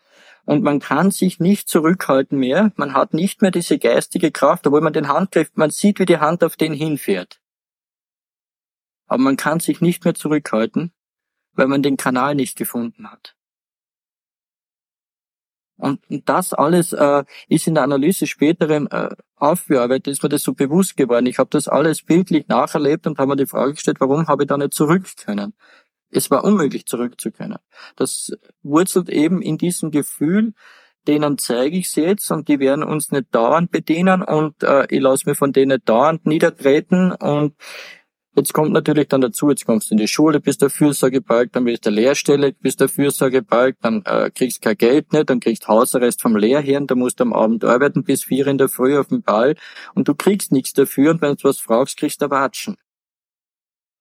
und 0.46 0.64
man 0.64 0.80
kann 0.80 1.12
sich 1.12 1.40
nicht 1.40 1.70
zurückhalten 1.70 2.38
mehr. 2.38 2.72
Man 2.76 2.94
hat 2.94 3.14
nicht 3.14 3.42
mehr 3.42 3.52
diese 3.52 3.78
geistige 3.78 4.32
Kraft, 4.32 4.68
obwohl 4.68 4.82
man 4.82 4.94
den 4.94 5.08
Handgriff, 5.08 5.52
man 5.56 5.70
sieht, 5.70 6.00
wie 6.00 6.06
die 6.06 6.18
Hand 6.18 6.44
auf 6.44 6.56
den 6.56 6.74
hinfährt. 6.74 7.40
Aber 9.08 9.22
man 9.22 9.38
kann 9.38 9.60
sich 9.60 9.82
nicht 9.82 10.06
mehr 10.06 10.14
zurückhalten, 10.14 10.94
weil 11.54 11.68
man 11.68 11.84
den 11.84 11.98
Kanal 11.98 12.36
nicht 12.36 12.58
gefunden 12.58 13.12
hat. 13.12 13.36
Und 15.82 16.00
das 16.10 16.54
alles 16.54 16.94
äh, 16.94 17.24
ist 17.48 17.66
in 17.66 17.74
der 17.74 17.84
Analyse 17.84 18.28
späteren 18.28 18.86
äh, 18.92 19.10
aufgearbeitet, 19.36 20.08
ist 20.08 20.22
mir 20.22 20.30
das 20.30 20.44
so 20.44 20.54
bewusst 20.54 20.96
geworden. 20.96 21.26
Ich 21.26 21.40
habe 21.40 21.50
das 21.50 21.68
alles 21.68 22.04
bildlich 22.04 22.48
nacherlebt 22.48 23.08
und 23.08 23.18
habe 23.18 23.30
mir 23.30 23.36
die 23.36 23.48
Frage 23.48 23.74
gestellt, 23.74 24.00
warum 24.00 24.28
habe 24.28 24.44
ich 24.44 24.48
da 24.48 24.58
nicht 24.58 24.76
zurück 24.76 25.06
können? 25.18 25.56
Es 26.12 26.30
war 26.30 26.44
unmöglich 26.44 26.86
zurückzukehren. 26.86 27.56
Das 27.96 28.32
wurzelt 28.64 29.10
eben 29.10 29.42
in 29.42 29.58
diesem 29.58 29.92
Gefühl, 29.92 30.54
denen 31.08 31.38
zeige 31.38 31.78
ich 31.78 31.96
jetzt 31.96 32.32
und 32.32 32.48
die 32.48 32.60
werden 32.60 32.84
uns 32.84 33.12
nicht 33.12 33.34
dauernd 33.34 33.72
bedienen 33.72 34.22
und 34.22 34.62
äh, 34.64 34.86
ich 34.90 35.02
lasse 35.02 35.28
mich 35.28 35.38
von 35.38 35.52
denen 35.52 35.82
dauernd 35.84 36.26
niedertreten 36.26 37.12
und 37.12 37.56
Jetzt 38.34 38.54
kommt 38.54 38.72
natürlich 38.72 39.10
dann 39.10 39.20
dazu, 39.20 39.50
jetzt 39.50 39.66
kommst 39.66 39.90
du 39.90 39.96
in 39.96 39.98
die 39.98 40.08
Schule, 40.08 40.40
bist 40.40 40.62
der 40.62 40.70
Fürsorgebalg, 40.70 41.52
dann 41.52 41.66
bist 41.66 41.86
du 41.86 41.92
der 41.92 42.02
Lehrstelle, 42.02 42.54
bist 42.54 42.80
der 42.80 42.88
Fürsorgebalg, 42.88 43.76
dann 43.82 44.04
äh, 44.06 44.32
kriegst 44.34 44.62
kein 44.62 44.78
Geld 44.78 45.12
nicht, 45.12 45.30
dann 45.30 45.42
kriegst 45.42 45.68
Hausarrest 45.68 46.22
vom 46.22 46.38
Lehrherrn, 46.38 46.88
da 46.88 46.96
musst 46.96 47.20
du 47.20 47.26
am 47.26 47.34
Abend 47.34 47.66
arbeiten 47.66 48.06
bis 48.06 48.24
vier 48.24 48.48
in 48.48 48.58
der 48.58 48.70
Früh 48.70 48.98
auf 48.98 49.10
dem 49.10 49.22
Ball 49.22 49.56
und 49.96 50.08
du 50.08 50.16
kriegst 50.16 50.54
nichts 50.54 50.72
dafür 50.72 51.12
und 51.12 51.22
wenn 51.22 51.36
du 51.36 51.44
was 51.44 51.60
fragst, 51.60 51.98
kriegst 51.98 52.22
du 52.22 52.30
Watschen. 52.30 52.78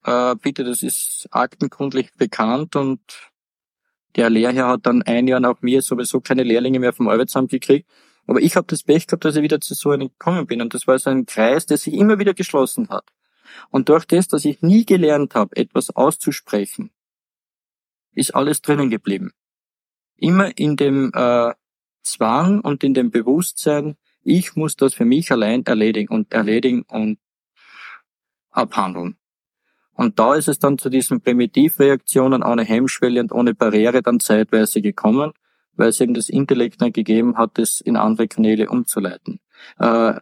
Äh, 0.05 0.35
bitte, 0.37 0.65
das 0.65 0.83
ist 0.83 1.29
aktenkundlich 1.31 2.11
bekannt 2.17 2.77
und 2.77 3.01
der 4.17 4.31
Lehrherr 4.31 4.69
hat 4.69 4.87
dann 4.87 5.03
ein 5.03 5.29
Jahr 5.29 5.41
nach 5.41 5.63
mir 5.63 5.83
sowieso 5.83 6.21
keine 6.21 6.43
Lehrlinge 6.43 6.81
mehr 6.81 6.93
vom 6.93 7.09
Arbeitsamt 7.09 7.51
gekriegt. 7.51 7.89
Aber 8.27 8.41
ich 8.41 8.57
habe 8.57 8.67
das 8.67 8.83
Pech 8.83 9.07
gehabt, 9.07 9.25
dass 9.25 9.37
ich 9.37 9.43
wieder 9.43 9.61
zu 9.61 9.75
so 9.75 9.91
einem 9.91 10.09
gekommen 10.09 10.47
bin. 10.47 10.61
Und 10.63 10.75
das 10.75 10.87
war 10.87 10.99
so 10.99 11.11
ein 11.11 11.27
Kreis, 11.27 11.67
der 11.67 11.77
sich 11.77 11.95
immer 11.95 12.19
wieder 12.19 12.35
geschlossen 12.35 12.89
hat. 12.89 13.05
Und 13.71 13.89
durch 13.89 14.05
das, 14.05 14.29
dass 14.29 14.45
ich 14.45 14.63
nie 14.63 14.85
gelernt 14.85 15.35
habe, 15.35 15.57
etwas 15.57 15.91
auszusprechen, 15.91 16.91
ist 18.13 18.35
alles 18.35 18.63
drinnen 18.63 18.91
geblieben. 18.91 19.33
Immer 20.17 20.57
in 20.59 20.77
dem 20.77 21.13
äh, 21.15 21.53
Zwang 22.03 22.61
und 22.61 22.85
in 22.85 22.95
dem 22.95 23.11
Bewusstsein, 23.11 23.97
ich 24.23 24.55
muss 24.55 24.77
das 24.77 24.95
für 24.95 25.05
mich 25.05 25.33
allein 25.33 25.65
erledigen 25.65 26.13
und 26.13 26.33
erledigen 26.33 26.83
und 26.83 27.19
abhandeln. 28.51 29.17
Und 30.01 30.19
da 30.19 30.35
ist 30.35 30.49
es 30.49 30.59
dann 30.59 30.79
zu 30.79 30.89
diesen 30.89 31.21
Primitivreaktionen 31.21 32.43
ohne 32.43 32.65
Hemmschwelle 32.65 33.21
und 33.21 33.33
ohne 33.33 33.55
Barriere 33.55 34.01
dann 34.01 34.19
zeitweise 34.19 34.81
gekommen, 34.81 35.33
weil 35.75 35.91
es 35.91 36.01
eben 36.01 36.15
das 36.15 36.31
Intellekt 36.31 36.81
nicht 36.81 36.95
gegeben 36.95 37.37
hat, 37.37 37.59
das 37.59 37.83
in 37.83 37.99
andere 37.99 38.27
Kanäle 38.27 38.71
umzuleiten. 38.71 39.41
Äh, 39.79 40.15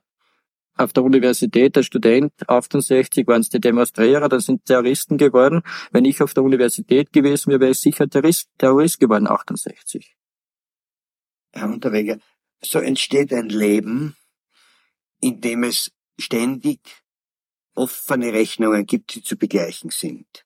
auf 0.76 0.92
der 0.92 1.04
Universität, 1.04 1.76
der 1.76 1.84
Student, 1.84 2.32
68 2.48 3.24
waren 3.28 3.40
es 3.40 3.50
die 3.50 3.60
Demonstrierer, 3.60 4.28
dann 4.28 4.40
sind 4.40 4.64
Terroristen 4.64 5.16
geworden. 5.16 5.62
Wenn 5.92 6.04
ich 6.06 6.20
auf 6.24 6.34
der 6.34 6.42
Universität 6.42 7.12
gewesen 7.12 7.50
wäre, 7.50 7.60
wäre 7.60 7.70
ich 7.70 7.78
sicher 7.78 8.08
Terrorist, 8.08 8.48
Terrorist 8.58 8.98
geworden, 8.98 9.28
68. 9.28 10.16
Herr 11.52 11.68
Unterweger, 11.68 12.18
so 12.64 12.80
entsteht 12.80 13.32
ein 13.32 13.48
Leben, 13.48 14.16
in 15.20 15.40
dem 15.40 15.62
es 15.62 15.92
ständig 16.18 16.80
offene 17.78 18.32
Rechnungen 18.32 18.86
gibt, 18.86 19.14
die 19.14 19.22
zu 19.22 19.36
begleichen 19.36 19.90
sind. 19.90 20.44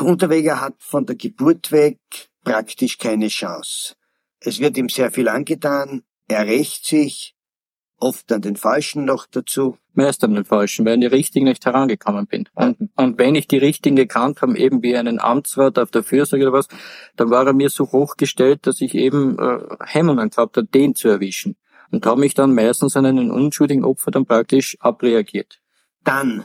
Unterweger 0.00 0.60
hat 0.60 0.74
von 0.78 1.06
der 1.06 1.16
Geburt 1.16 1.70
weg 1.70 2.00
praktisch 2.42 2.98
keine 2.98 3.28
Chance. 3.28 3.94
Es 4.40 4.58
wird 4.58 4.76
ihm 4.76 4.88
sehr 4.88 5.10
viel 5.10 5.28
angetan, 5.28 6.02
er 6.28 6.46
rächt 6.46 6.84
sich, 6.84 7.36
oft 7.98 8.30
an 8.32 8.42
den 8.42 8.56
Falschen 8.56 9.04
noch 9.04 9.26
dazu. 9.26 9.78
Meist 9.94 10.22
an 10.24 10.34
den 10.34 10.44
Falschen, 10.44 10.84
weil 10.84 10.92
ich 10.92 10.94
an 10.94 11.00
die 11.00 11.06
Richtigen 11.06 11.46
nicht 11.46 11.64
herangekommen 11.64 12.26
bin. 12.26 12.48
Und, 12.54 12.90
und 12.96 13.18
wenn 13.18 13.34
ich 13.34 13.48
die 13.48 13.58
Richtigen 13.58 13.96
gekannt 13.96 14.42
habe, 14.42 14.58
eben 14.58 14.82
wie 14.82 14.96
einen 14.96 15.18
Amtsrat 15.18 15.78
auf 15.78 15.90
der 15.90 16.02
Fürsorge 16.02 16.44
oder 16.46 16.52
was, 16.52 16.68
dann 17.16 17.30
war 17.30 17.46
er 17.46 17.54
mir 17.54 17.70
so 17.70 17.90
hochgestellt, 17.90 18.66
dass 18.66 18.80
ich 18.80 18.94
eben 18.94 19.38
äh, 19.38 19.58
Hemmungen 19.84 20.30
gehabt 20.30 20.56
habe, 20.56 20.66
den 20.66 20.94
zu 20.94 21.08
erwischen. 21.08 21.56
Und 21.90 22.04
habe 22.04 22.20
mich 22.20 22.34
dann 22.34 22.54
meistens 22.54 22.96
an 22.96 23.06
einen 23.06 23.30
unschuldigen 23.30 23.84
Opfer 23.84 24.10
dann 24.10 24.26
praktisch 24.26 24.76
abreagiert. 24.80 25.60
Dann, 26.06 26.44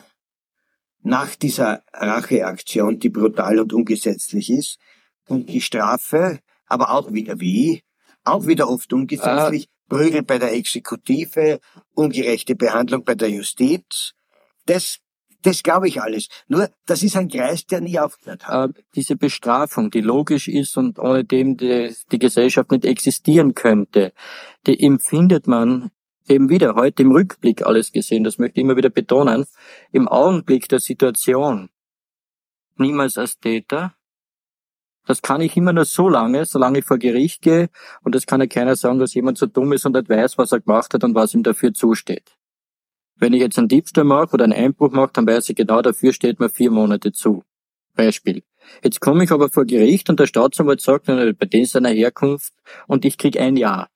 nach 1.03 1.35
dieser 1.35 1.83
Racheaktion, 1.93 2.97
die 2.97 3.09
brutal 3.09 3.59
und 3.59 3.73
ungesetzlich 3.73 4.49
ist, 4.49 4.79
kommt 5.27 5.49
die 5.49 5.61
Strafe, 5.61 6.39
aber 6.65 6.89
auch 6.89 7.13
wieder 7.13 7.39
wie? 7.39 7.83
Auch 8.23 8.47
wieder 8.47 8.67
oft 8.67 8.91
ungesetzlich, 8.91 9.69
Prügel 9.87 10.23
bei 10.23 10.39
der 10.39 10.53
Exekutive, 10.53 11.59
ungerechte 11.93 12.55
Behandlung 12.55 13.03
bei 13.03 13.13
der 13.13 13.29
Justiz. 13.29 14.13
Das, 14.65 14.97
das 15.43 15.61
glaube 15.61 15.87
ich 15.87 16.01
alles. 16.01 16.27
Nur, 16.47 16.71
das 16.87 17.03
ist 17.03 17.15
ein 17.15 17.27
Kreis, 17.27 17.67
der 17.67 17.81
nie 17.81 17.99
aufgehört 17.99 18.47
hat. 18.47 18.71
Äh, 18.71 18.81
diese 18.95 19.15
Bestrafung, 19.15 19.91
die 19.91 20.01
logisch 20.01 20.47
ist 20.47 20.75
und 20.75 20.97
ohne 20.97 21.23
dem 21.23 21.57
die, 21.57 21.95
die 22.11 22.19
Gesellschaft 22.19 22.71
nicht 22.71 22.85
existieren 22.85 23.53
könnte, 23.53 24.11
die 24.65 24.81
empfindet 24.81 25.45
man 25.45 25.91
eben 26.31 26.49
wieder 26.49 26.75
heute 26.75 27.03
im 27.03 27.11
Rückblick 27.11 27.65
alles 27.65 27.91
gesehen, 27.91 28.23
das 28.23 28.37
möchte 28.37 28.59
ich 28.59 28.63
immer 28.63 28.77
wieder 28.77 28.89
betonen, 28.89 29.45
im 29.91 30.07
Augenblick 30.07 30.67
der 30.69 30.79
Situation 30.79 31.69
niemals 32.77 33.17
als 33.17 33.37
Täter, 33.39 33.93
das 35.05 35.21
kann 35.21 35.41
ich 35.41 35.57
immer 35.57 35.73
nur 35.73 35.85
so 35.85 36.09
lange, 36.09 36.45
solange 36.45 36.79
ich 36.79 36.85
vor 36.85 36.97
Gericht 36.97 37.41
gehe 37.41 37.69
und 38.03 38.15
es 38.15 38.25
kann 38.25 38.41
ja 38.41 38.47
keiner 38.47 38.75
sagen, 38.75 38.99
dass 38.99 39.13
jemand 39.13 39.37
so 39.37 39.45
dumm 39.45 39.73
ist 39.73 39.85
und 39.85 39.93
nicht 39.93 40.09
weiß, 40.09 40.37
was 40.37 40.51
er 40.51 40.61
gemacht 40.61 40.93
hat 40.93 41.03
und 41.03 41.15
was 41.15 41.33
ihm 41.33 41.43
dafür 41.43 41.73
zusteht. 41.73 42.37
Wenn 43.15 43.33
ich 43.33 43.41
jetzt 43.41 43.57
einen 43.57 43.67
Diebstahl 43.67 44.03
mache 44.03 44.33
oder 44.33 44.45
einen 44.45 44.53
Einbruch 44.53 44.91
mache, 44.91 45.11
dann 45.13 45.27
weiß 45.27 45.49
ich 45.49 45.55
genau, 45.55 45.81
dafür 45.81 46.13
steht 46.13 46.39
mir 46.39 46.49
vier 46.49 46.71
Monate 46.71 47.11
zu. 47.11 47.43
Beispiel. 47.93 48.43
Jetzt 48.83 48.99
komme 48.99 49.23
ich 49.23 49.31
aber 49.31 49.49
vor 49.49 49.65
Gericht 49.65 50.09
und 50.09 50.19
der 50.19 50.27
Staatsanwalt 50.27 50.81
sagt, 50.81 51.07
bei 51.07 51.45
dem 51.45 51.65
seiner 51.65 51.89
Herkunft 51.89 52.53
und 52.87 53.05
ich 53.05 53.17
krieg 53.17 53.39
ein 53.39 53.57
Jahr. 53.57 53.90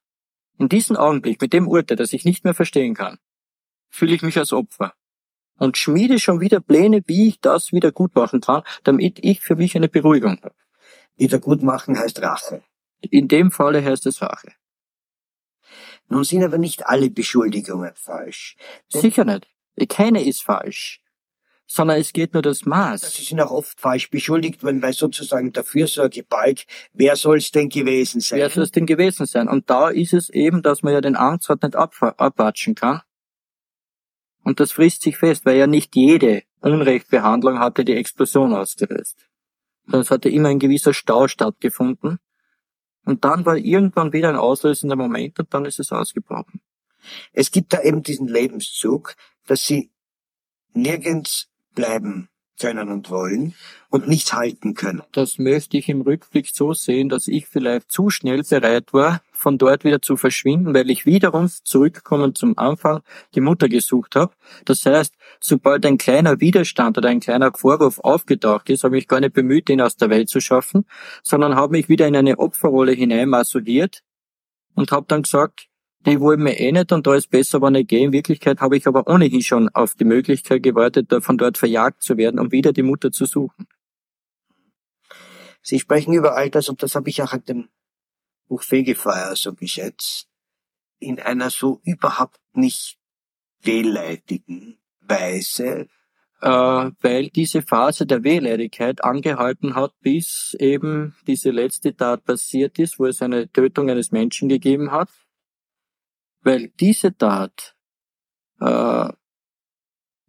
In 0.57 0.69
diesem 0.69 0.95
Augenblick, 0.95 1.41
mit 1.41 1.53
dem 1.53 1.67
Urteil, 1.67 1.97
das 1.97 2.13
ich 2.13 2.25
nicht 2.25 2.43
mehr 2.43 2.53
verstehen 2.53 2.93
kann, 2.93 3.17
fühle 3.89 4.15
ich 4.15 4.21
mich 4.21 4.37
als 4.37 4.53
Opfer 4.53 4.93
und 5.57 5.77
schmiede 5.77 6.19
schon 6.19 6.39
wieder 6.39 6.59
Pläne, 6.59 7.01
wie 7.07 7.29
ich 7.29 7.39
das 7.39 7.71
wieder 7.71 7.91
gut 7.91 8.15
machen 8.15 8.41
kann, 8.41 8.63
damit 8.83 9.19
ich 9.23 9.41
für 9.41 9.55
mich 9.55 9.75
eine 9.75 9.89
Beruhigung 9.89 10.39
habe. 10.41 10.55
Wiedergutmachen 11.17 11.97
heißt 11.97 12.21
Rache. 12.21 12.63
In 13.01 13.27
dem 13.27 13.51
Falle 13.51 13.83
heißt 13.83 14.05
es 14.05 14.21
Rache. 14.21 14.51
Nun 16.07 16.23
sind 16.23 16.43
aber 16.43 16.57
nicht 16.57 16.85
alle 16.85 17.09
Beschuldigungen 17.09 17.93
falsch. 17.95 18.55
Sicher 18.89 19.25
nicht. 19.25 19.47
Keine 19.89 20.23
ist 20.23 20.43
falsch. 20.43 21.01
Sondern 21.67 21.99
es 21.99 22.13
geht 22.13 22.33
nur 22.33 22.43
das 22.43 22.65
Maß. 22.65 23.13
Sie 23.13 23.23
sind 23.23 23.41
auch 23.41 23.51
oft 23.51 23.79
falsch 23.79 24.11
beschuldigt 24.11 24.63
worden, 24.63 24.81
weil 24.81 24.93
sozusagen 24.93 25.51
der 25.51 25.63
Fürsorgebalg, 25.63 26.65
wer 26.93 27.15
soll 27.15 27.37
es 27.37 27.51
denn 27.51 27.69
gewesen 27.69 28.21
sein? 28.21 28.39
Wer 28.39 28.49
soll 28.49 28.63
es 28.63 28.71
denn 28.71 28.85
gewesen 28.85 29.25
sein? 29.25 29.47
Und 29.47 29.69
da 29.69 29.89
ist 29.89 30.13
es 30.13 30.29
eben, 30.29 30.61
dass 30.61 30.83
man 30.83 30.93
ja 30.93 31.01
den 31.01 31.15
Amtsrat 31.15 31.63
nicht 31.63 31.75
abwatschen 31.75 32.75
kann. 32.75 33.01
Und 34.43 34.59
das 34.59 34.73
frisst 34.73 35.01
sich 35.01 35.17
fest, 35.17 35.45
weil 35.45 35.57
ja 35.57 35.65
nicht 35.65 35.95
jede 35.95 36.43
Unrechtbehandlung 36.61 37.57
hatte 37.57 37.83
die 37.83 37.95
Explosion 37.95 38.53
ausgelöst 38.53 39.25
es 39.93 40.11
hatte 40.11 40.29
immer 40.29 40.49
ein 40.49 40.59
gewisser 40.59 40.93
Stau 40.93 41.27
stattgefunden. 41.27 42.19
Und 43.05 43.23
dann 43.23 43.45
war 43.45 43.57
irgendwann 43.57 44.13
wieder 44.13 44.29
ein 44.29 44.35
auslösender 44.35 44.95
Moment 44.95 45.39
und 45.39 45.53
dann 45.53 45.65
ist 45.65 45.79
es 45.79 45.91
ausgebrochen. 45.91 46.61
Es 47.33 47.51
gibt 47.51 47.71
da 47.73 47.81
eben 47.81 48.01
diesen 48.01 48.27
Lebenszug, 48.27 49.15
dass 49.45 49.65
sie 49.65 49.91
nirgends 50.73 51.51
bleiben 51.75 52.29
können 52.59 52.89
und 52.89 53.09
wollen 53.09 53.53
und 53.89 54.07
nichts 54.07 54.33
halten 54.33 54.73
können. 54.75 55.03
Das 55.11 55.37
möchte 55.37 55.77
ich 55.77 55.89
im 55.89 56.01
Rückblick 56.01 56.49
so 56.51 56.73
sehen, 56.73 57.09
dass 57.09 57.27
ich 57.27 57.47
vielleicht 57.47 57.91
zu 57.91 58.09
schnell 58.09 58.43
bereit 58.43 58.93
war, 58.93 59.21
von 59.31 59.57
dort 59.57 59.83
wieder 59.83 60.01
zu 60.01 60.15
verschwinden, 60.15 60.73
weil 60.73 60.89
ich 60.89 61.05
wiederum 61.05 61.49
zurückkommen 61.63 62.33
zum 62.33 62.57
Anfang 62.57 63.01
die 63.35 63.41
Mutter 63.41 63.67
gesucht 63.67 64.15
habe. 64.15 64.33
Das 64.63 64.85
heißt, 64.85 65.13
sobald 65.39 65.85
ein 65.85 65.97
kleiner 65.97 66.39
Widerstand 66.39 66.97
oder 66.97 67.09
ein 67.09 67.19
kleiner 67.19 67.51
Vorwurf 67.53 67.99
aufgetaucht 67.99 68.69
ist, 68.69 68.83
habe 68.83 68.97
ich 68.97 69.07
gar 69.07 69.19
nicht 69.19 69.33
bemüht, 69.33 69.69
ihn 69.69 69.81
aus 69.81 69.97
der 69.97 70.09
Welt 70.09 70.29
zu 70.29 70.39
schaffen, 70.39 70.85
sondern 71.23 71.55
habe 71.55 71.73
mich 71.73 71.89
wieder 71.89 72.07
in 72.07 72.15
eine 72.15 72.39
Opferrolle 72.39 72.93
hineinmassuriert 72.93 74.01
und 74.75 74.91
habe 74.91 75.05
dann 75.07 75.23
gesagt, 75.23 75.67
die 76.05 76.19
wollen 76.19 76.43
mir 76.43 76.59
eh 76.59 76.71
nicht 76.71 76.91
und 76.91 77.07
da 77.07 77.15
ist 77.15 77.29
besser, 77.29 77.61
wenn 77.61 77.75
ich 77.75 77.87
gehe. 77.87 78.05
In 78.05 78.11
Wirklichkeit 78.11 78.61
habe 78.61 78.77
ich 78.77 78.87
aber 78.87 79.07
ohnehin 79.07 79.41
schon 79.41 79.69
auf 79.69 79.95
die 79.95 80.05
Möglichkeit 80.05 80.61
gewartet, 80.61 81.13
von 81.21 81.37
dort 81.37 81.57
verjagt 81.57 82.03
zu 82.03 82.17
werden, 82.17 82.39
um 82.39 82.51
wieder 82.51 82.73
die 82.73 82.83
Mutter 82.83 83.11
zu 83.11 83.25
suchen. 83.25 83.67
Sie 85.61 85.79
sprechen 85.79 86.13
über 86.13 86.35
all 86.35 86.49
das 86.49 86.69
und 86.69 86.83
das 86.83 86.95
habe 86.95 87.09
ich 87.09 87.21
auch 87.23 87.33
an 87.33 87.43
dem 87.45 87.69
Buch 88.47 88.61
Fegefeuer 88.61 89.35
so 89.35 89.53
geschätzt. 89.53 90.27
In 90.99 91.19
einer 91.19 91.49
so 91.49 91.81
überhaupt 91.83 92.39
nicht 92.53 92.97
wehleidigen 93.61 94.77
Weise. 95.01 95.87
Äh, 96.41 96.47
weil 96.49 97.29
diese 97.29 97.63
Phase 97.63 98.05
der 98.05 98.23
Wehleidigkeit 98.23 99.03
angehalten 99.03 99.73
hat, 99.73 99.93
bis 100.01 100.55
eben 100.59 101.15
diese 101.25 101.49
letzte 101.49 101.95
Tat 101.95 102.23
passiert 102.25 102.77
ist, 102.77 102.99
wo 102.99 103.07
es 103.07 103.21
eine 103.21 103.51
Tötung 103.51 103.89
eines 103.89 104.11
Menschen 104.11 104.49
gegeben 104.49 104.91
hat 104.91 105.09
weil 106.45 106.69
diese 106.79 107.17
Tat 107.17 107.75
äh, 108.61 109.11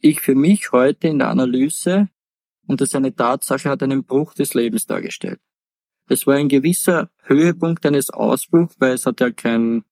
ich 0.01 0.21
für 0.21 0.35
mich 0.35 0.73
heute 0.73 1.09
in 1.09 1.19
der 1.19 1.29
Analyse 1.29 2.09
und 2.67 2.81
das 2.81 2.95
eine 2.95 3.15
Tatsache 3.15 3.69
hat 3.69 3.83
einen 3.83 4.05
Bruch 4.05 4.35
des 4.35 4.55
Lebens 4.55 4.87
dargestellt. 4.87 5.41
Es 6.09 6.27
war 6.27 6.37
ein 6.37 6.49
gewisser 6.49 7.11
Höhepunkt 7.23 7.85
eines 7.85 8.11
Ausbruchs, 8.11 8.77
weil 8.79 8.95
es 8.95 9.07
hat 9.07 9.21
ja 9.21 9.31
keinen 9.31 9.85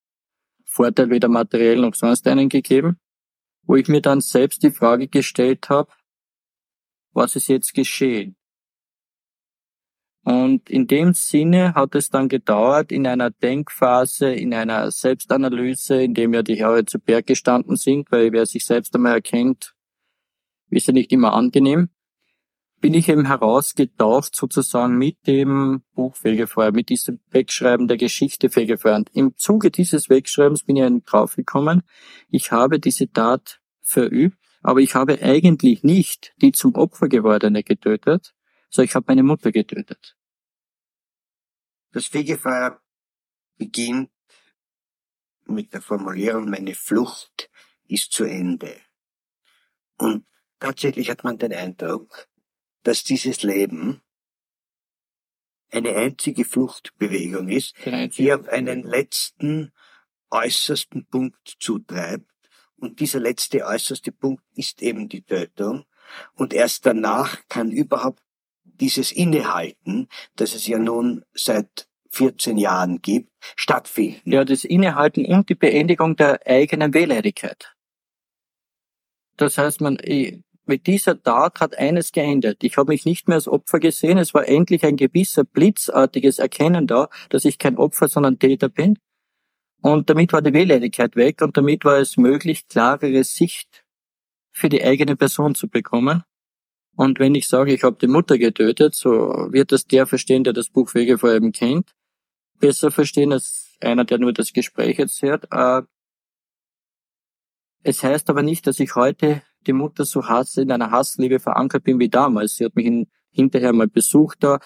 Vorteil 0.65 1.09
weder 1.09 1.27
materiell 1.27 1.79
noch 1.79 1.93
sonst 1.93 2.27
einen 2.27 2.49
gegeben, 2.49 2.97
wo 3.63 3.75
ich 3.75 3.87
mir 3.87 4.01
dann 4.01 4.21
selbst 4.21 4.63
die 4.63 4.71
Frage 4.71 5.07
gestellt 5.07 5.69
habe, 5.69 5.91
was 7.13 7.35
ist 7.35 7.49
jetzt 7.49 7.73
geschehen? 7.73 8.35
Und 10.25 10.71
in 10.71 10.87
dem 10.87 11.13
Sinne 11.13 11.75
hat 11.75 11.93
es 11.93 12.09
dann 12.09 12.29
gedauert, 12.29 12.91
in 12.91 13.05
einer 13.05 13.29
Denkphase, 13.29 14.33
in 14.33 14.55
einer 14.55 14.89
Selbstanalyse, 14.89 16.01
in 16.01 16.15
dem 16.15 16.33
ja 16.33 16.41
die 16.41 16.55
Jahre 16.55 16.83
zu 16.83 16.97
Berg 16.97 17.27
gestanden 17.27 17.75
sind, 17.75 18.11
weil 18.11 18.31
wer 18.31 18.47
sich 18.47 18.65
selbst 18.65 18.95
einmal 18.95 19.13
erkennt, 19.13 19.75
ist 20.71 20.87
ja 20.87 20.93
nicht 20.93 21.11
immer 21.11 21.33
angenehm, 21.33 21.89
bin 22.81 22.95
ich 22.95 23.07
eben 23.07 23.27
herausgetaucht 23.27 24.35
sozusagen 24.35 24.97
mit 24.97 25.27
dem 25.27 25.83
Buch 25.93 26.15
Fegefeuer, 26.15 26.71
mit 26.71 26.89
diesem 26.89 27.19
Wegschreiben 27.29 27.87
der 27.87 27.97
Geschichte 27.97 28.49
Fegefeuer. 28.49 28.95
Und 28.95 29.11
im 29.13 29.37
Zuge 29.37 29.69
dieses 29.69 30.09
Wegschreibens 30.09 30.63
bin 30.63 30.77
ich 30.77 31.03
draufgekommen, 31.05 31.83
ich 32.31 32.51
habe 32.51 32.79
diese 32.79 33.11
Tat 33.11 33.61
verübt, 33.81 34.39
aber 34.63 34.79
ich 34.79 34.95
habe 34.95 35.21
eigentlich 35.21 35.83
nicht 35.83 36.33
die 36.41 36.51
zum 36.51 36.73
Opfer 36.73 37.09
gewordene 37.09 37.61
getötet, 37.61 38.33
sondern 38.75 38.89
ich 38.89 38.95
habe 38.95 39.05
meine 39.07 39.23
Mutter 39.23 39.51
getötet. 39.51 40.17
Das 41.91 42.07
Fegefeuer 42.07 42.81
beginnt 43.57 44.11
mit 45.45 45.73
der 45.73 45.81
Formulierung, 45.81 46.49
meine 46.49 46.75
Flucht 46.75 47.49
ist 47.87 48.11
zu 48.11 48.25
Ende. 48.25 48.75
Und 49.97 50.25
tatsächlich 50.59 51.09
hat 51.09 51.23
man 51.23 51.37
den 51.37 51.53
Eindruck, 51.53 52.27
dass 52.83 53.03
dieses 53.03 53.43
Leben 53.43 54.01
eine 55.71 55.95
einzige 55.95 56.45
Fluchtbewegung 56.45 57.47
ist, 57.49 57.75
die 57.85 58.33
auf 58.33 58.47
einen 58.49 58.83
letzten, 58.83 59.71
äußersten 60.29 61.05
Punkt 61.05 61.55
zutreibt. 61.59 62.29
Und 62.77 62.99
dieser 62.99 63.19
letzte, 63.19 63.65
äußerste 63.65 64.11
Punkt 64.11 64.43
ist 64.53 64.81
eben 64.81 65.07
die 65.07 65.21
Tötung. 65.21 65.85
Und 66.33 66.53
erst 66.53 66.85
danach 66.85 67.47
kann 67.47 67.71
überhaupt 67.71 68.24
dieses 68.79 69.11
Innehalten, 69.11 70.07
das 70.35 70.53
es 70.55 70.67
ja 70.67 70.79
nun 70.79 71.23
seit 71.33 71.87
14 72.09 72.57
Jahren 72.57 73.01
gibt, 73.01 73.29
stattfinden. 73.55 74.31
Ja, 74.31 74.45
das 74.45 74.63
Innehalten 74.63 75.25
und 75.25 75.49
die 75.49 75.55
Beendigung 75.55 76.15
der 76.15 76.39
eigenen 76.45 76.93
Wehleidigkeit. 76.93 77.75
Das 79.37 79.57
heißt, 79.57 79.81
man, 79.81 79.97
mit 80.65 80.87
dieser 80.87 81.21
Tat 81.21 81.59
hat 81.59 81.77
eines 81.77 82.11
geändert. 82.11 82.63
Ich 82.63 82.77
habe 82.77 82.91
mich 82.91 83.05
nicht 83.05 83.27
mehr 83.27 83.35
als 83.35 83.47
Opfer 83.47 83.79
gesehen. 83.79 84.17
Es 84.17 84.33
war 84.33 84.47
endlich 84.47 84.85
ein 84.85 84.95
gewisser 84.95 85.43
blitzartiges 85.43 86.39
Erkennen 86.39 86.87
da, 86.87 87.09
dass 87.29 87.45
ich 87.45 87.57
kein 87.57 87.77
Opfer, 87.77 88.07
sondern 88.07 88.39
Täter 88.39 88.69
bin. 88.69 88.97
Und 89.81 90.09
damit 90.09 90.33
war 90.33 90.41
die 90.41 90.53
Wehleidigkeit 90.53 91.15
weg 91.15 91.41
und 91.41 91.57
damit 91.57 91.85
war 91.85 91.99
es 91.99 92.17
möglich, 92.17 92.67
klarere 92.67 93.23
Sicht 93.23 93.85
für 94.51 94.69
die 94.69 94.83
eigene 94.83 95.15
Person 95.15 95.53
zu 95.53 95.67
bekommen. 95.67 96.23
Und 96.95 97.19
wenn 97.19 97.35
ich 97.35 97.47
sage, 97.47 97.73
ich 97.73 97.83
habe 97.83 97.97
die 97.99 98.07
Mutter 98.07 98.37
getötet, 98.37 98.95
so 98.95 99.11
wird 99.51 99.71
das 99.71 99.85
der 99.85 100.07
verstehen, 100.07 100.43
der 100.43 100.53
das 100.53 100.69
Buch 100.69 100.93
Wege 100.93 101.17
vor 101.17 101.31
eben 101.31 101.51
kennt, 101.51 101.93
besser 102.59 102.89
verstehen 102.89 103.33
als 103.33 103.75
einer, 103.81 104.05
der 104.05 104.17
nur 104.17 104.33
das 104.33 104.53
Gespräch 104.53 104.97
jetzt 104.97 105.21
hört. 105.21 105.47
Äh, 105.51 105.81
es 107.83 108.01
heißt 108.03 108.29
aber 108.29 108.43
nicht, 108.43 108.65
dass 108.65 108.79
ich 108.79 108.95
heute 108.95 109.41
die 109.67 109.73
Mutter 109.73 110.05
so 110.05 110.27
hasse, 110.27 110.61
in 110.61 110.71
einer 110.71 110.91
Hassliebe 110.91 111.39
verankert 111.39 111.83
bin 111.83 111.99
wie 111.99 112.09
damals. 112.09 112.55
Sie 112.55 112.65
hat 112.65 112.75
mich 112.75 112.85
in, 112.85 113.07
hinterher 113.29 113.73
mal 113.73 113.87
besucht 113.87 114.43
da. 114.43 114.59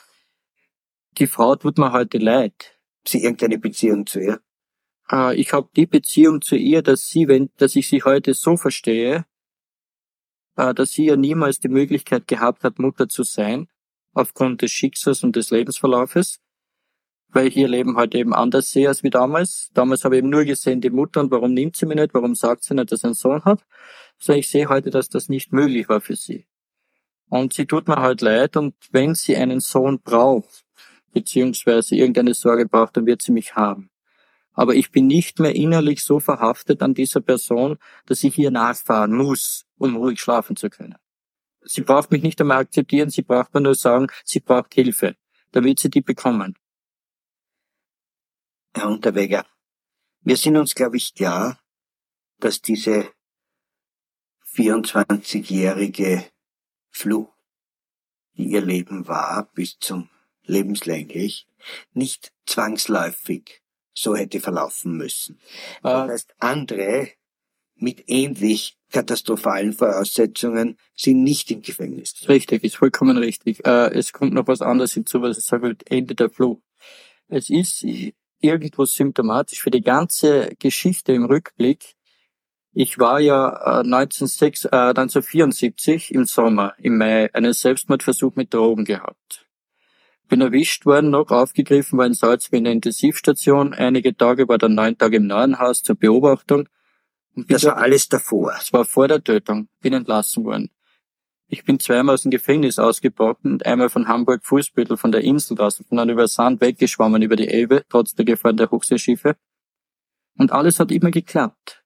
Die 1.17 1.27
Frau 1.27 1.55
tut 1.55 1.77
mir 1.77 1.91
heute 1.91 2.19
leid. 2.19 2.77
Sie 3.07 3.23
irgendeine 3.23 3.57
Beziehung 3.57 4.05
zu 4.05 4.19
ihr? 4.19 4.39
Äh, 5.11 5.35
ich 5.35 5.51
habe 5.53 5.69
die 5.75 5.87
Beziehung 5.87 6.41
zu 6.41 6.55
ihr, 6.55 6.83
dass 6.83 7.07
sie, 7.07 7.27
wenn, 7.27 7.49
dass 7.57 7.75
ich 7.75 7.89
sie 7.89 8.03
heute 8.03 8.33
so 8.35 8.55
verstehe, 8.55 9.25
dass 10.73 10.91
sie 10.91 11.05
ja 11.05 11.15
niemals 11.15 11.59
die 11.59 11.69
Möglichkeit 11.69 12.27
gehabt 12.27 12.63
hat, 12.63 12.79
Mutter 12.79 13.07
zu 13.09 13.23
sein, 13.23 13.67
aufgrund 14.13 14.61
des 14.61 14.71
Schicksals 14.71 15.23
und 15.23 15.35
des 15.35 15.51
Lebensverlaufes 15.51 16.39
weil 17.31 17.47
ich 17.47 17.57
ihr 17.57 17.67
Leben 17.67 17.95
heute 17.95 18.17
eben 18.17 18.33
anders 18.33 18.71
sehe 18.71 18.87
als 18.87 19.03
wie 19.03 19.09
damals. 19.09 19.69
Damals 19.73 20.03
habe 20.03 20.15
ich 20.15 20.19
eben 20.19 20.29
nur 20.29 20.45
gesehen 20.45 20.81
die 20.81 20.89
Mutter 20.89 21.21
und 21.21 21.31
warum 21.31 21.53
nimmt 21.53 21.75
sie 21.75 21.85
mich 21.85 21.97
nicht, 21.97 22.13
warum 22.13 22.35
sagt 22.35 22.63
sie 22.63 22.73
nicht, 22.73 22.91
dass 22.91 23.01
sie 23.01 23.07
einen 23.07 23.13
Sohn 23.13 23.43
hat. 23.45 23.63
So 24.17 24.33
ich 24.33 24.49
sehe 24.49 24.69
heute, 24.69 24.89
dass 24.89 25.09
das 25.09 25.29
nicht 25.29 25.53
möglich 25.53 25.89
war 25.89 26.01
für 26.01 26.15
sie. 26.15 26.47
Und 27.29 27.53
sie 27.53 27.67
tut 27.67 27.87
mir 27.87 27.97
halt 27.97 28.21
leid 28.21 28.57
und 28.57 28.73
wenn 28.91 29.13
sie 29.13 29.35
einen 29.35 29.59
Sohn 29.59 29.99
braucht, 30.01 30.65
beziehungsweise 31.13 31.95
irgendeine 31.95 32.33
Sorge 32.33 32.65
braucht, 32.65 32.97
dann 32.97 33.05
wird 33.05 33.21
sie 33.21 33.31
mich 33.31 33.55
haben. 33.55 33.91
Aber 34.53 34.73
ich 34.73 34.91
bin 34.91 35.07
nicht 35.07 35.39
mehr 35.39 35.55
innerlich 35.55 36.03
so 36.03 36.19
verhaftet 36.19 36.81
an 36.81 36.95
dieser 36.95 37.21
Person, 37.21 37.77
dass 38.07 38.23
ich 38.23 38.37
ihr 38.37 38.51
nachfahren 38.51 39.15
muss, 39.15 39.65
um 39.79 39.95
ruhig 39.95 40.21
schlafen 40.21 40.55
zu 40.55 40.69
können. 40.69 40.95
Sie 41.61 41.81
braucht 41.81 42.11
mich 42.11 42.21
nicht 42.21 42.39
einmal 42.39 42.59
akzeptieren, 42.59 43.09
sie 43.09 43.23
braucht 43.23 43.53
mir 43.53 43.61
nur 43.61 43.75
sagen, 43.75 44.07
sie 44.23 44.39
braucht 44.39 44.73
Hilfe, 44.73 45.15
damit 45.51 45.79
sie 45.79 45.89
die 45.89 46.01
bekommen. 46.01 46.57
Herr 48.73 48.87
Unterweger, 48.87 49.45
wir 50.21 50.37
sind 50.37 50.57
uns, 50.57 50.75
glaube 50.75 50.97
ich, 50.97 51.13
klar, 51.13 51.59
dass 52.39 52.61
diese 52.61 53.11
24-jährige 54.53 56.25
Flucht, 56.89 57.33
die 58.37 58.51
ihr 58.51 58.61
Leben 58.61 59.07
war, 59.07 59.49
bis 59.53 59.77
zum 59.79 60.09
lebenslänglich, 60.43 61.47
nicht 61.93 62.33
zwangsläufig 62.45 63.61
so 63.93 64.15
hätte 64.15 64.39
verlaufen 64.39 64.97
müssen. 64.97 65.39
Das 65.83 66.07
äh, 66.07 66.11
heißt, 66.11 66.35
andere 66.39 67.11
mit 67.75 68.05
ähnlich 68.07 68.78
katastrophalen 68.91 69.73
Voraussetzungen 69.73 70.77
sind 70.95 71.23
nicht 71.23 71.51
im 71.51 71.61
Gefängnis. 71.61 72.13
Richtig, 72.27 72.63
ist 72.63 72.77
vollkommen 72.77 73.17
richtig. 73.17 73.65
Äh, 73.65 73.91
es 73.93 74.13
kommt 74.13 74.33
noch 74.33 74.47
was 74.47 74.61
anderes 74.61 74.93
hinzu, 74.93 75.21
was 75.21 75.37
ich 75.37 75.45
sage, 75.45 75.75
Ende 75.85 76.15
der 76.15 76.29
Flucht. 76.29 76.63
Es 77.27 77.49
ist, 77.49 77.85
irgendwo 78.41 78.85
symptomatisch 78.85 79.61
für 79.61 79.71
die 79.71 79.81
ganze 79.81 80.51
Geschichte 80.59 81.13
im 81.13 81.25
Rückblick. 81.25 81.95
Ich 82.73 82.99
war 82.99 83.19
ja 83.19 83.49
1906, 83.81 84.65
äh, 84.65 84.69
1974 84.69 86.11
äh, 86.11 86.13
im 86.13 86.25
Sommer, 86.25 86.73
im 86.77 86.97
Mai, 86.97 87.33
einen 87.33 87.53
Selbstmordversuch 87.53 88.35
mit 88.35 88.53
Drogen 88.53 88.85
gehabt. 88.85 89.47
Bin 90.27 90.41
erwischt 90.41 90.85
worden, 90.85 91.09
noch 91.09 91.31
aufgegriffen, 91.31 91.97
war 91.97 92.05
in 92.05 92.13
Salzburg 92.13 92.59
in 92.59 92.63
der 92.65 92.73
Intensivstation. 92.73 93.73
Einige 93.73 94.15
Tage 94.15 94.47
war 94.47 94.59
dann 94.59 94.75
neun 94.75 94.97
Tage 94.97 95.17
im 95.17 95.25
Neuenhaus 95.25 95.81
zur 95.81 95.95
Beobachtung. 95.95 96.69
Das 97.47 97.63
war 97.65 97.77
alles 97.77 98.09
davor. 98.09 98.53
Das 98.57 98.73
war 98.73 98.85
vor 98.85 99.07
der 99.07 99.23
Tötung. 99.23 99.69
Bin 99.81 99.93
entlassen 99.93 100.43
worden. 100.43 100.69
Ich 101.47 101.63
bin 101.63 101.79
zweimal 101.79 102.13
aus 102.13 102.21
dem 102.21 102.31
Gefängnis 102.31 102.77
ausgebrochen 102.77 103.53
und 103.53 103.65
einmal 103.65 103.89
von 103.89 104.07
Hamburg 104.07 104.45
Fußbüttel 104.45 104.97
von 104.97 105.11
der 105.11 105.21
Insel 105.21 105.57
draußen, 105.57 105.83
von 105.83 105.97
dann 105.97 106.09
über 106.09 106.27
Sand 106.27 106.61
weggeschwommen 106.61 107.23
über 107.23 107.35
die 107.35 107.47
Elbe, 107.47 107.83
trotz 107.89 108.13
der 108.13 108.25
Gefahr 108.25 108.53
der 108.53 108.69
Hochseeschiffe. 108.69 109.35
Und 110.37 110.51
alles 110.51 110.79
hat 110.79 110.91
immer 110.91 111.09
geklappt. 111.09 111.83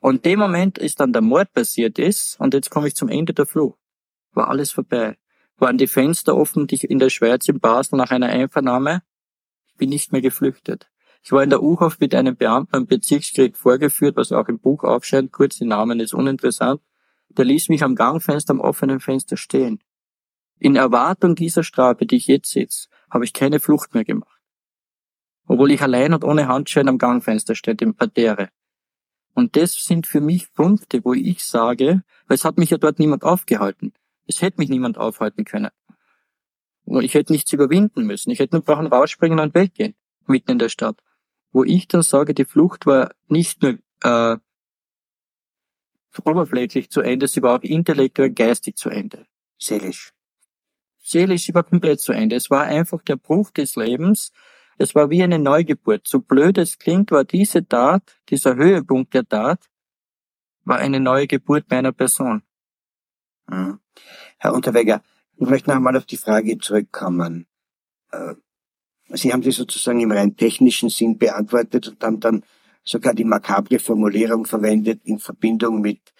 Und 0.00 0.24
dem 0.24 0.38
Moment 0.38 0.78
ist 0.78 1.00
dann 1.00 1.12
der 1.12 1.22
Mord 1.22 1.52
passiert 1.52 1.98
ist, 1.98 2.38
und 2.40 2.54
jetzt 2.54 2.70
komme 2.70 2.88
ich 2.88 2.94
zum 2.94 3.08
Ende 3.08 3.34
der 3.34 3.46
Flucht. 3.46 3.78
War 4.32 4.48
alles 4.48 4.70
vorbei. 4.72 5.18
Waren 5.56 5.76
die 5.76 5.88
Fenster 5.88 6.36
offen, 6.36 6.66
die 6.66 6.76
ich 6.76 6.84
in 6.88 6.98
der 6.98 7.10
Schweiz 7.10 7.48
in 7.48 7.60
Basel 7.60 7.96
nach 7.96 8.10
einer 8.10 8.28
Einvernahme? 8.28 9.02
Bin 9.76 9.90
nicht 9.90 10.12
mehr 10.12 10.22
geflüchtet. 10.22 10.89
Ich 11.22 11.32
war 11.32 11.42
in 11.42 11.50
der 11.50 11.62
U-Haft 11.62 12.00
mit 12.00 12.14
einem 12.14 12.36
Beamten 12.36 12.76
am 12.76 12.86
Bezirkskrieg 12.86 13.56
vorgeführt, 13.56 14.16
was 14.16 14.32
auch 14.32 14.48
im 14.48 14.58
Buch 14.58 14.84
aufscheint. 14.84 15.32
Kurz, 15.32 15.58
die 15.58 15.66
Namen 15.66 16.00
ist 16.00 16.14
uninteressant 16.14 16.80
der 17.36 17.44
ließ 17.44 17.68
mich 17.68 17.82
am 17.82 17.94
Gangfenster 17.94 18.52
am 18.52 18.60
offenen 18.60 19.00
Fenster 19.00 19.36
stehen. 19.36 19.80
In 20.58 20.76
Erwartung 20.76 21.34
dieser 21.34 21.62
Strafe, 21.62 22.06
die 22.06 22.16
ich 22.16 22.26
jetzt 22.26 22.50
sitze, 22.50 22.88
habe 23.10 23.24
ich 23.24 23.32
keine 23.32 23.60
Flucht 23.60 23.94
mehr 23.94 24.04
gemacht. 24.04 24.40
Obwohl 25.46 25.70
ich 25.70 25.82
allein 25.82 26.12
und 26.12 26.24
ohne 26.24 26.48
Handschellen 26.48 26.88
am 26.88 26.98
Gangfenster 26.98 27.54
stehe, 27.54 27.76
im 27.80 27.94
Parterre. 27.94 28.50
Und 29.34 29.56
das 29.56 29.72
sind 29.84 30.06
für 30.06 30.20
mich 30.20 30.52
Punkte, 30.52 31.04
wo 31.04 31.14
ich 31.14 31.44
sage, 31.44 32.02
weil 32.26 32.34
es 32.34 32.44
hat 32.44 32.58
mich 32.58 32.70
ja 32.70 32.78
dort 32.78 32.98
niemand 32.98 33.24
aufgehalten. 33.24 33.92
Es 34.26 34.42
hätte 34.42 34.58
mich 34.58 34.68
niemand 34.68 34.98
aufhalten 34.98 35.44
können. 35.44 35.70
Und 36.84 37.04
ich 37.04 37.14
hätte 37.14 37.32
nichts 37.32 37.52
überwinden 37.52 38.04
müssen. 38.04 38.30
Ich 38.30 38.38
hätte 38.38 38.56
nur 38.56 38.64
brauchen 38.64 38.86
rausspringen 38.86 39.38
und 39.38 39.54
weggehen, 39.54 39.94
mitten 40.26 40.52
in 40.52 40.58
der 40.58 40.68
Stadt. 40.68 41.00
Wo 41.52 41.64
ich 41.64 41.88
dann 41.88 42.02
sage, 42.02 42.34
die 42.34 42.44
Flucht 42.44 42.86
war 42.86 43.10
nicht 43.28 43.62
nur 43.62 43.78
äh, 44.02 44.36
oberflächlich 46.24 46.90
zu 46.90 47.00
Ende, 47.00 47.28
sie 47.28 47.42
war 47.42 47.58
auch 47.58 47.62
intellektuell 47.62 48.30
geistig 48.30 48.76
zu 48.76 48.90
Ende. 48.90 49.26
Seelisch. 49.58 50.12
Seelisch, 51.02 51.44
sie 51.44 51.54
war 51.54 51.64
komplett 51.64 52.00
zu 52.00 52.12
Ende. 52.12 52.36
Es 52.36 52.50
war 52.50 52.64
einfach 52.64 53.02
der 53.02 53.16
Bruch 53.16 53.50
des 53.50 53.76
Lebens. 53.76 54.32
Es 54.78 54.94
war 54.94 55.10
wie 55.10 55.22
eine 55.22 55.38
Neugeburt. 55.38 56.06
So 56.06 56.20
blöd 56.20 56.56
es 56.58 56.78
klingt, 56.78 57.10
war 57.10 57.24
diese 57.24 57.66
Tat, 57.66 58.16
dieser 58.28 58.56
Höhepunkt 58.56 59.12
der 59.14 59.28
Tat, 59.28 59.68
war 60.64 60.78
eine 60.78 61.00
neue 61.00 61.26
Geburt 61.26 61.70
meiner 61.70 61.92
Person. 61.92 62.42
Hm. 63.48 63.80
Herr 64.38 64.54
Unterweger, 64.54 65.02
ich 65.36 65.48
möchte 65.48 65.70
noch 65.70 65.76
einmal 65.76 65.96
auf 65.96 66.06
die 66.06 66.16
Frage 66.16 66.58
zurückkommen. 66.58 67.46
Sie 69.12 69.32
haben 69.32 69.42
sie 69.42 69.52
sozusagen 69.52 70.00
im 70.00 70.12
rein 70.12 70.36
technischen 70.36 70.88
Sinn 70.88 71.18
beantwortet 71.18 71.88
und 71.88 72.02
haben 72.02 72.20
dann 72.20 72.44
sogar 72.84 73.14
die 73.14 73.24
makabre 73.24 73.78
Formulierung 73.78 74.46
verwendet 74.46 75.00
in 75.04 75.18
Verbindung 75.18 75.80
mit 75.80 76.12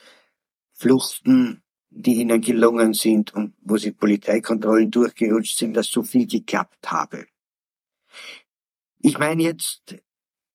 Fluchten, 0.73 1.63
die 1.91 2.15
ihnen 2.15 2.41
gelungen 2.41 2.95
sind 2.95 3.35
und 3.35 3.55
wo 3.61 3.77
sie 3.77 3.93
Polizeikontrollen 3.93 4.91
durchgerutscht 4.91 5.59
sind, 5.59 5.75
dass 5.75 5.89
so 5.89 6.03
viel 6.03 6.27
geklappt 6.27 6.91
habe. 6.91 7.27
Ich 8.99 9.19
meine 9.19 9.43
jetzt, 9.43 9.97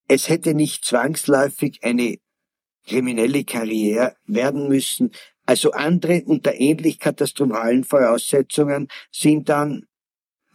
es 0.08 0.30
hätte 0.30 0.54
nicht 0.54 0.86
zwangsläufig 0.86 1.84
eine 1.84 2.18
kriminelle 2.86 3.44
Karriere 3.44 4.16
werden 4.26 4.68
müssen, 4.68 5.12
Also 5.46 5.72
andere 5.72 6.24
unter 6.26 6.56
ähnlich 6.56 7.00
katastrophalen 7.00 7.84
Voraussetzungen 7.84 8.88
sind 9.12 9.50
dann, 9.50 9.86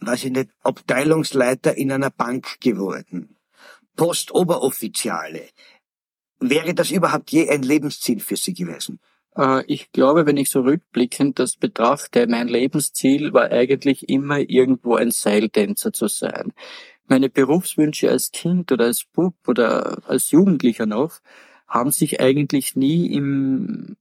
weiß 0.01 0.25
ich 0.25 0.31
nicht, 0.31 0.49
Abteilungsleiter 0.61 1.77
in 1.77 1.91
einer 1.91 2.09
Bank 2.09 2.59
geworden. 2.59 3.37
Postoberoffiziale. 3.95 5.49
Wäre 6.39 6.73
das 6.73 6.91
überhaupt 6.91 7.31
je 7.31 7.49
ein 7.49 7.61
Lebensziel 7.61 8.19
für 8.19 8.35
Sie 8.35 8.53
gewesen? 8.53 8.99
Äh, 9.35 9.63
ich 9.67 9.91
glaube, 9.91 10.25
wenn 10.25 10.37
ich 10.37 10.49
so 10.49 10.61
rückblickend 10.61 11.39
das 11.39 11.55
betrachte, 11.55 12.27
mein 12.27 12.47
Lebensziel 12.47 13.33
war 13.33 13.51
eigentlich 13.51 14.09
immer 14.09 14.39
irgendwo 14.39 14.95
ein 14.95 15.11
Seiltänzer 15.11 15.93
zu 15.93 16.07
sein. 16.07 16.53
Meine 17.05 17.29
Berufswünsche 17.29 18.09
als 18.09 18.31
Kind 18.31 18.71
oder 18.71 18.85
als 18.85 19.05
Bub 19.05 19.35
oder 19.47 20.01
als 20.07 20.31
Jugendlicher 20.31 20.85
noch 20.85 21.19
haben 21.67 21.91
sich 21.91 22.19
eigentlich 22.19 22.75
nie 22.75 23.13
im 23.13 23.97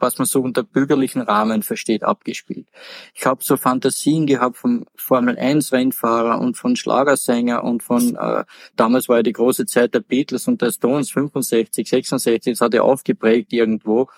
was 0.00 0.18
man 0.18 0.26
so 0.26 0.40
unter 0.40 0.62
bürgerlichen 0.62 1.22
Rahmen 1.22 1.62
versteht, 1.62 2.02
abgespielt. 2.02 2.68
Ich 3.14 3.26
habe 3.26 3.42
so 3.42 3.56
Fantasien 3.56 4.26
gehabt 4.26 4.56
vom 4.56 4.86
Formel 4.96 5.38
1 5.38 5.72
Rennfahrer 5.72 6.40
und 6.40 6.56
von 6.56 6.76
Schlagersänger 6.76 7.64
und 7.64 7.82
von 7.82 8.16
äh, 8.16 8.44
damals 8.76 9.08
war 9.08 9.18
ja 9.18 9.22
die 9.22 9.32
große 9.32 9.66
Zeit 9.66 9.94
der 9.94 10.00
Beatles 10.00 10.48
und 10.48 10.62
der 10.62 10.72
Stones 10.72 11.10
65, 11.10 11.88
66, 11.88 12.52
das 12.52 12.60
hat 12.60 12.74
er 12.74 12.84
aufgeprägt 12.84 13.52
irgendwo. 13.52 14.08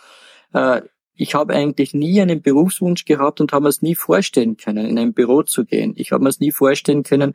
Äh, 0.52 0.82
ich 1.14 1.34
habe 1.34 1.54
eigentlich 1.54 1.94
nie 1.94 2.20
einen 2.20 2.42
Berufswunsch 2.42 3.04
gehabt 3.04 3.40
und 3.40 3.52
habe 3.52 3.68
es 3.68 3.82
nie 3.82 3.94
vorstellen 3.94 4.56
können, 4.56 4.86
in 4.86 4.98
ein 4.98 5.12
Büro 5.12 5.42
zu 5.42 5.64
gehen. 5.64 5.92
Ich 5.96 6.12
habe 6.12 6.22
mir 6.22 6.30
es 6.30 6.40
nie 6.40 6.52
vorstellen 6.52 7.02
können, 7.02 7.34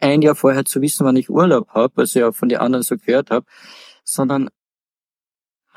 ein 0.00 0.22
Jahr 0.22 0.34
vorher 0.34 0.64
zu 0.64 0.82
wissen, 0.82 1.06
wann 1.06 1.16
ich 1.16 1.30
Urlaub 1.30 1.68
habe, 1.70 1.92
was 1.96 2.10
ich 2.10 2.20
ja 2.20 2.32
von 2.32 2.48
den 2.48 2.58
anderen 2.58 2.82
so 2.82 2.96
gehört 2.96 3.30
habe, 3.30 3.46
sondern 4.04 4.50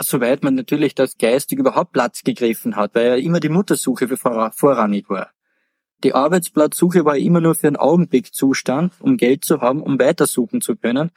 soweit 0.02 0.44
man 0.44 0.56
natürlich 0.56 0.96
das 0.96 1.18
geistig 1.18 1.60
überhaupt 1.60 1.92
Platz 1.92 2.24
gegriffen 2.24 2.76
hat, 2.76 2.96
weil 2.96 3.08
ja 3.08 3.16
immer 3.16 3.40
die 3.40 3.50
Muttersuche 3.50 4.08
vorrangig 4.18 5.10
war. 5.10 5.32
Die 6.04 6.14
Arbeitsplatzsuche 6.14 7.04
war 7.04 7.18
immer 7.18 7.42
nur 7.42 7.56
für 7.56 7.68
einen 7.68 7.76
Augenblickzustand, 7.76 8.94
um 9.02 9.18
Geld 9.18 9.44
zu 9.44 9.62
haben, 9.62 9.82
um 9.82 10.00
weitersuchen 10.00 10.62
zu 10.62 10.76
können. 10.78 11.12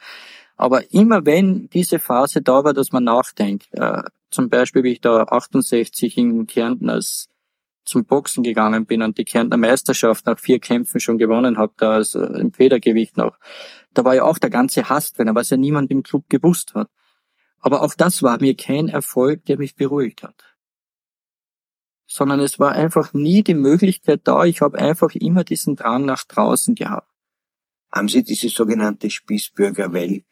Aber 0.57 0.91
immer 0.91 1.25
wenn 1.25 1.69
diese 1.69 1.99
Phase 1.99 2.41
da 2.41 2.63
war, 2.63 2.73
dass 2.73 2.91
man 2.91 3.05
nachdenkt, 3.05 3.67
äh, 3.71 4.03
zum 4.29 4.49
Beispiel, 4.49 4.83
wie 4.83 4.93
ich 4.93 5.01
da 5.01 5.23
68 5.23 6.17
in 6.17 6.47
Kärnten 6.47 6.89
als 6.89 7.29
zum 7.85 8.05
Boxen 8.05 8.43
gegangen 8.43 8.85
bin 8.85 9.01
und 9.01 9.17
die 9.17 9.25
Kärntner 9.25 9.57
Meisterschaft 9.57 10.25
nach 10.25 10.39
vier 10.39 10.59
Kämpfen 10.59 10.99
schon 10.99 11.17
gewonnen 11.17 11.57
habe, 11.57 11.73
da 11.77 11.93
als, 11.93 12.15
äh, 12.15 12.19
im 12.39 12.53
Federgewicht 12.53 13.17
noch, 13.17 13.37
da 13.93 14.05
war 14.05 14.15
ja 14.15 14.23
auch 14.23 14.37
der 14.37 14.49
ganze 14.49 14.89
Hass 14.89 15.13
drin, 15.13 15.29
was 15.33 15.49
ja 15.49 15.57
niemand 15.57 15.91
im 15.91 16.03
Club 16.03 16.25
gewusst 16.29 16.73
hat. 16.75 16.89
Aber 17.63 17.81
auch 17.81 17.95
das 17.95 18.21
war 18.21 18.39
mir 18.41 18.55
kein 18.55 18.89
Erfolg, 18.89 19.45
der 19.45 19.57
mich 19.57 19.75
beruhigt 19.75 20.21
hat. 20.21 20.35
Sondern 22.05 22.41
es 22.41 22.59
war 22.59 22.73
einfach 22.73 23.13
nie 23.13 23.41
die 23.41 23.53
Möglichkeit 23.53 24.21
da. 24.25 24.43
Ich 24.43 24.61
habe 24.61 24.77
einfach 24.77 25.15
immer 25.15 25.45
diesen 25.45 25.77
Drang 25.77 26.05
nach 26.05 26.25
draußen 26.25 26.75
gehabt. 26.75 27.09
Haben 27.89 28.09
Sie 28.09 28.21
diese 28.21 28.49
sogenannte 28.49 29.09
Spießbürgerwelt 29.09 30.25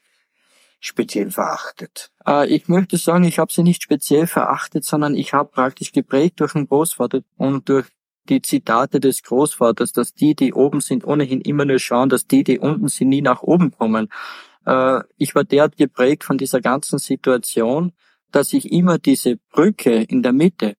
speziell 0.82 1.32
verachtet? 1.32 2.12
Äh, 2.28 2.54
ich 2.54 2.67
möchte 2.67 2.98
sagen, 2.98 3.24
ich 3.24 3.39
habe 3.39 3.54
sie 3.54 3.63
nicht 3.63 3.82
speziell 3.82 4.28
verachtet, 4.28 4.84
sondern 4.84 5.15
ich 5.15 5.34
habe 5.34 5.50
praktisch 5.50 5.94
geprägt 5.94 6.41
durch 6.41 6.52
den 6.52 6.67
Großvater 6.67 7.22
und 7.38 7.70
durch 7.70 7.88
die 8.28 8.41
Zitate 8.41 9.00
des 9.00 9.24
Großvaters, 9.24 9.94
dass 9.94 10.13
die, 10.13 10.36
die 10.36 10.54
oben 10.54 10.82
sind, 10.82 11.06
ohnehin 11.06 11.39
immer 11.39 11.63
nur 11.63 11.80
schauen, 11.80 12.10
dass 12.10 12.28
die, 12.28 12.44
die 12.44 12.60
unten 12.60 12.89
sind, 12.89 13.10
nie 13.10 13.22
nach 13.22 13.41
oben 13.41 13.72
kommen. 13.72 14.10
Äh, 14.65 15.02
ich 15.17 15.36
war 15.36 15.43
derart 15.43 15.78
geprägt 15.78 16.24
von 16.24 16.38
dieser 16.38 16.62
ganzen 16.62 17.00
Situation, 17.00 17.93
dass 18.32 18.54
ich 18.54 18.71
immer 18.71 18.97
diese 18.97 19.38
Brücke 19.52 20.04
in 20.04 20.24
der 20.24 20.34
Mitte 20.34 20.76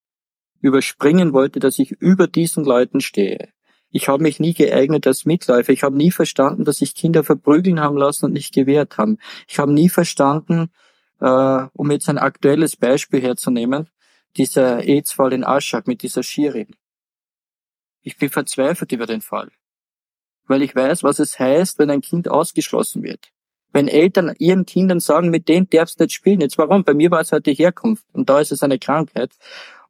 überspringen 0.60 1.32
wollte, 1.32 1.60
dass 1.60 1.78
ich 1.78 1.90
über 1.92 2.26
diesen 2.26 2.64
Leuten 2.64 3.00
stehe. 3.00 3.48
Ich 3.90 4.08
habe 4.08 4.22
mich 4.22 4.40
nie 4.40 4.54
geeignet 4.54 5.06
als 5.06 5.26
Mitläufer. 5.26 5.72
Ich 5.72 5.82
habe 5.82 5.96
nie 5.96 6.10
verstanden, 6.10 6.64
dass 6.64 6.78
sich 6.78 6.94
Kinder 6.94 7.24
verprügeln 7.24 7.80
haben 7.80 7.96
lassen 7.96 8.26
und 8.26 8.32
nicht 8.32 8.54
gewehrt 8.54 8.96
haben. 8.96 9.18
Ich 9.48 9.58
habe 9.58 9.72
nie 9.72 9.90
verstanden, 9.90 10.70
äh, 11.20 11.66
um 11.74 11.90
jetzt 11.90 12.08
ein 12.08 12.18
aktuelles 12.18 12.76
Beispiel 12.76 13.20
herzunehmen, 13.20 13.90
dieser 14.36 14.78
AIDS-Fall 14.78 15.34
in 15.34 15.44
Aschak 15.44 15.86
mit 15.86 16.02
dieser 16.02 16.22
Schirin. 16.22 16.74
Ich 18.00 18.16
bin 18.16 18.30
verzweifelt 18.30 18.92
über 18.92 19.06
den 19.06 19.20
Fall, 19.20 19.50
weil 20.46 20.62
ich 20.62 20.74
weiß, 20.74 21.02
was 21.02 21.18
es 21.18 21.38
heißt, 21.38 21.78
wenn 21.78 21.90
ein 21.90 22.00
Kind 22.00 22.28
ausgeschlossen 22.28 23.02
wird 23.02 23.30
wenn 23.72 23.88
Eltern 23.88 24.34
ihren 24.38 24.66
Kindern 24.66 25.00
sagen, 25.00 25.30
mit 25.30 25.48
denen 25.48 25.68
darfst 25.70 25.98
du 25.98 26.04
nicht 26.04 26.14
spielen. 26.14 26.40
Jetzt 26.40 26.58
warum? 26.58 26.84
Bei 26.84 26.94
mir 26.94 27.10
war 27.10 27.20
es 27.20 27.32
halt 27.32 27.46
die 27.46 27.54
Herkunft 27.54 28.04
und 28.12 28.28
da 28.28 28.40
ist 28.40 28.52
es 28.52 28.62
eine 28.62 28.78
Krankheit. 28.78 29.32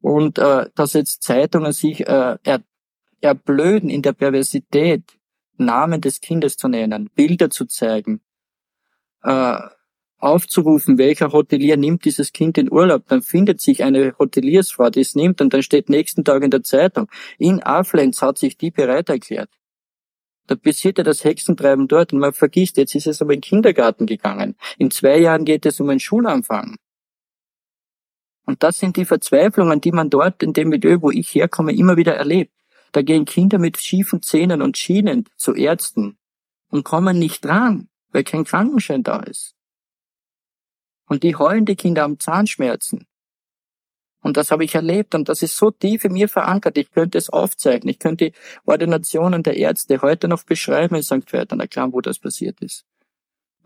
Und 0.00 0.38
äh, 0.38 0.66
dass 0.74 0.94
jetzt 0.94 1.22
Zeitungen 1.22 1.72
sich 1.72 2.06
äh, 2.06 2.36
er, 2.42 2.62
erblöden 3.20 3.90
in 3.90 4.02
der 4.02 4.12
Perversität, 4.12 5.02
Namen 5.56 6.00
des 6.00 6.20
Kindes 6.20 6.56
zu 6.56 6.68
nennen, 6.68 7.10
Bilder 7.14 7.50
zu 7.50 7.66
zeigen, 7.66 8.20
äh, 9.22 9.58
aufzurufen, 10.18 10.98
welcher 10.98 11.32
Hotelier 11.32 11.76
nimmt 11.76 12.04
dieses 12.04 12.32
Kind 12.32 12.56
in 12.56 12.70
Urlaub, 12.70 13.06
dann 13.08 13.22
findet 13.22 13.60
sich 13.60 13.82
eine 13.82 14.14
Hoteliersfrau, 14.18 14.88
die 14.90 15.00
es 15.00 15.14
nimmt 15.14 15.40
und 15.40 15.52
dann 15.52 15.62
steht 15.62 15.88
nächsten 15.88 16.24
Tag 16.24 16.44
in 16.44 16.50
der 16.50 16.62
Zeitung, 16.62 17.08
in 17.38 17.62
Aflenz 17.62 18.22
hat 18.22 18.38
sich 18.38 18.56
die 18.56 18.70
bereit 18.70 19.08
erklärt. 19.08 19.50
Da 20.46 20.56
passiert 20.56 20.98
ja 20.98 21.04
das 21.04 21.24
Hexentreiben 21.24 21.88
dort 21.88 22.12
und 22.12 22.18
man 22.18 22.32
vergisst, 22.32 22.76
jetzt 22.76 22.94
ist 22.94 23.06
es 23.06 23.20
um 23.20 23.28
den 23.28 23.40
Kindergarten 23.40 24.06
gegangen. 24.06 24.56
In 24.76 24.90
zwei 24.90 25.18
Jahren 25.18 25.44
geht 25.44 25.64
es 25.66 25.80
um 25.80 25.88
einen 25.88 26.00
Schulanfang. 26.00 26.76
Und 28.44 28.62
das 28.62 28.78
sind 28.78 28.96
die 28.96 29.04
Verzweiflungen, 29.04 29.80
die 29.80 29.92
man 29.92 30.10
dort 30.10 30.42
in 30.42 30.52
dem 30.52 30.68
Milieu, 30.68 31.00
wo 31.00 31.10
ich 31.10 31.34
herkomme, 31.34 31.72
immer 31.72 31.96
wieder 31.96 32.16
erlebt. 32.16 32.52
Da 32.90 33.02
gehen 33.02 33.24
Kinder 33.24 33.58
mit 33.58 33.78
schiefen 33.78 34.20
Zähnen 34.20 34.62
und 34.62 34.76
Schienen 34.76 35.28
zu 35.36 35.54
Ärzten 35.54 36.18
und 36.68 36.84
kommen 36.84 37.18
nicht 37.18 37.44
dran, 37.44 37.88
weil 38.10 38.24
kein 38.24 38.44
Krankenschein 38.44 39.02
da 39.02 39.20
ist. 39.20 39.54
Und 41.06 41.22
die 41.22 41.36
heulen 41.36 41.66
die 41.66 41.76
Kinder 41.76 42.04
am 42.04 42.18
Zahnschmerzen. 42.18 43.06
Und 44.22 44.36
das 44.36 44.52
habe 44.52 44.64
ich 44.64 44.74
erlebt 44.74 45.14
und 45.16 45.28
das 45.28 45.42
ist 45.42 45.56
so 45.56 45.72
tief 45.72 46.04
in 46.04 46.12
mir 46.12 46.28
verankert. 46.28 46.78
Ich 46.78 46.92
könnte 46.92 47.18
es 47.18 47.28
aufzeichnen. 47.28 47.88
Ich 47.88 47.98
könnte 47.98 48.30
die 48.30 48.32
Ordinationen 48.64 49.42
der 49.42 49.56
Ärzte 49.56 50.00
heute 50.00 50.28
noch 50.28 50.44
beschreiben 50.44 50.94
in 50.94 51.02
St. 51.02 51.30
Veit 51.32 51.52
an 51.52 51.58
der 51.58 51.68
Klamm, 51.68 51.92
wo 51.92 52.00
das 52.00 52.20
passiert 52.20 52.60
ist. 52.60 52.84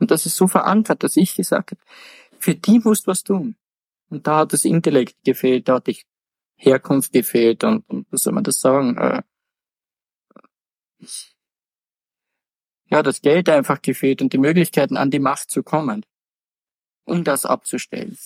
Und 0.01 0.11
das 0.11 0.25
ist 0.25 0.37
so 0.37 0.47
verankert, 0.47 1.03
dass 1.03 1.17
ich 1.17 1.35
gesagt 1.35 1.73
habe, 1.73 1.81
für 2.39 2.55
die 2.55 2.81
musst 2.81 3.07
du 3.07 3.11
was 3.11 3.23
tun. 3.23 3.57
Und 4.09 4.27
da 4.27 4.39
hat 4.39 4.53
das 4.53 4.65
Intellekt 4.65 5.17
gefehlt, 5.25 5.69
da 5.69 5.75
hat 5.75 5.87
die 5.87 6.01
Herkunft 6.57 7.13
gefehlt 7.13 7.65
und, 7.65 7.89
und 7.89 8.07
was 8.11 8.23
soll 8.23 8.33
man 8.33 8.45
das 8.45 8.61
sagen? 8.61 8.97
Äh, 8.97 9.23
ja, 12.89 13.03
das 13.03 13.21
Geld 13.21 13.49
einfach 13.49 13.83
gefehlt 13.83 14.23
und 14.23 14.33
die 14.33 14.39
Möglichkeiten 14.39 14.97
an 14.97 15.11
die 15.11 15.19
Macht 15.19 15.51
zu 15.51 15.63
kommen, 15.63 16.07
um 17.05 17.25
das 17.25 17.45
abzustellen. 17.45 18.17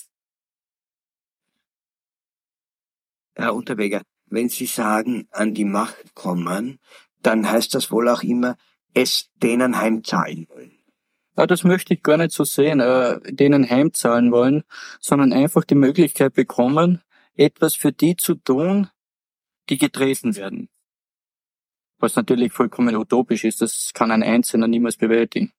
Herr 3.41 3.55
Unterweger, 3.55 4.03
wenn 4.27 4.49
Sie 4.49 4.67
sagen, 4.67 5.27
an 5.31 5.55
die 5.55 5.65
Macht 5.65 6.15
kommen, 6.15 6.79
dann 7.23 7.51
heißt 7.51 7.75
das 7.75 7.91
wohl 7.91 8.09
auch 8.09 8.23
immer, 8.23 8.57
es 8.95 9.31
denen 9.37 9.79
heimzahlen 9.79 10.47
wollen. 10.49 10.73
Ja, 11.37 11.47
das 11.47 11.65
möchte 11.65 11.95
ich 11.95 12.03
gar 12.03 12.17
nicht 12.17 12.33
so 12.33 12.45
sehen, 12.45 12.81
äh, 12.81 13.21
denen 13.33 13.69
heimzahlen 13.69 14.33
wollen, 14.33 14.63
sondern 15.01 15.33
einfach 15.33 15.65
die 15.65 15.75
Möglichkeit 15.75 16.35
bekommen, 16.35 17.03
etwas 17.35 17.75
für 17.75 17.93
die 17.93 18.17
zu 18.17 18.35
tun, 18.35 18.89
die 19.69 19.79
getreten 19.79 20.37
werden. 20.37 20.69
Was 21.99 22.17
natürlich 22.17 22.53
vollkommen 22.53 22.97
utopisch 22.97 23.45
ist, 23.45 23.61
das 23.61 23.93
kann 23.95 24.11
ein 24.11 24.23
Einzelner 24.23 24.67
niemals 24.67 24.97
bewältigen. 24.97 25.53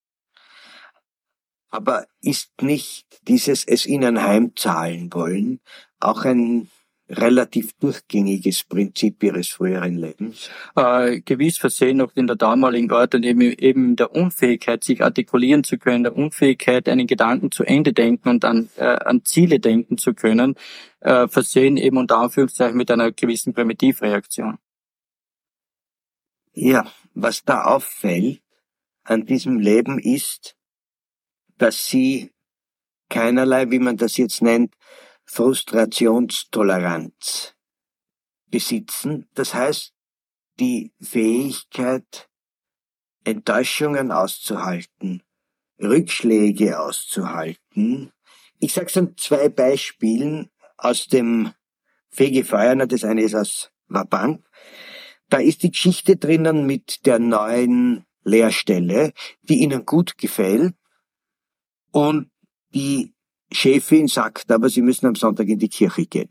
Aber 1.70 2.06
ist 2.20 2.62
nicht 2.62 3.06
dieses 3.28 3.64
es 3.64 3.86
ihnen 3.86 4.22
heimzahlen 4.22 5.14
wollen 5.14 5.62
auch 6.02 6.26
ein 6.26 6.70
relativ 7.12 7.74
durchgängiges 7.80 8.64
Prinzip 8.64 9.22
ihres 9.24 9.50
früheren 9.50 9.98
Lebens? 9.98 10.50
Äh, 10.76 11.22
gewiss 11.22 11.58
versehen 11.58 11.98
noch 11.98 12.16
in 12.16 12.28
der 12.28 12.36
damaligen 12.36 12.92
Art 12.92 13.16
und 13.16 13.24
eben, 13.24 13.42
eben 13.42 13.96
der 13.96 14.16
Unfähigkeit, 14.16 14.84
sich 14.84 15.04
artikulieren 15.04 15.64
zu 15.64 15.78
können, 15.78 16.04
der 16.04 16.16
Unfähigkeit, 16.16 16.88
einen 16.90 17.08
Gedanken 17.08 17.52
zu 17.52 17.64
Ende 17.64 17.94
denken 17.94 18.30
und 18.30 18.46
an, 18.46 18.70
äh, 18.78 18.86
an 18.86 19.24
Ziele 19.26 19.60
denken 19.60 19.98
zu 19.98 20.14
können, 20.14 20.56
äh, 21.02 21.28
versehen 21.28 21.78
eben 21.78 21.98
unter 21.98 22.18
Anführungszeichen 22.18 22.78
mit 22.78 22.90
einer 22.90 23.12
gewissen 23.12 23.54
Primitivreaktion. 23.54 24.58
Ja, 26.54 26.92
was 27.14 27.44
da 27.44 27.64
auffällt 27.64 28.42
an 29.04 29.26
diesem 29.26 29.60
Leben 29.60 30.00
ist, 30.00 30.56
dass 31.58 31.86
sie 31.88 32.32
keinerlei, 33.10 33.70
wie 33.72 33.80
man 33.80 33.98
das 33.98 34.18
jetzt 34.18 34.42
nennt, 34.42 34.74
Frustrationstoleranz 35.34 37.56
besitzen. 38.48 39.30
Das 39.34 39.54
heißt, 39.54 39.94
die 40.60 40.92
Fähigkeit, 41.00 42.30
Enttäuschungen 43.24 44.12
auszuhalten, 44.12 45.24
Rückschläge 45.82 46.82
auszuhalten. 46.82 48.12
Ich 48.60 48.74
sage 48.74 48.88
es 48.88 48.98
an 48.98 49.16
zwei 49.16 49.48
Beispielen 49.48 50.52
aus 50.76 51.08
dem 51.08 51.54
Fegefeuerner, 52.10 52.88
das 52.88 53.06
eine 53.06 53.22
ist 53.22 53.36
aus 53.36 53.72
Wabank. 53.88 54.46
Da 55.30 55.38
ist 55.38 55.64
die 55.64 55.72
Geschichte 55.72 56.18
drinnen 56.18 56.66
mit 56.66 57.06
der 57.06 57.20
neuen 57.20 58.06
Lehrstelle, 58.26 59.14
die 59.44 59.62
ihnen 59.62 59.86
gut 59.86 60.18
gefällt. 60.18 60.76
Und 61.92 62.30
die 62.74 63.14
Chefin 63.52 64.08
sagt 64.08 64.52
aber, 64.52 64.70
sie 64.70 64.82
müssen 64.82 65.08
am 65.08 65.16
Sonntag 65.16 65.48
in 65.48 65.60
die 65.60 65.70
Kirche 65.70 66.06
gehen. 66.06 66.30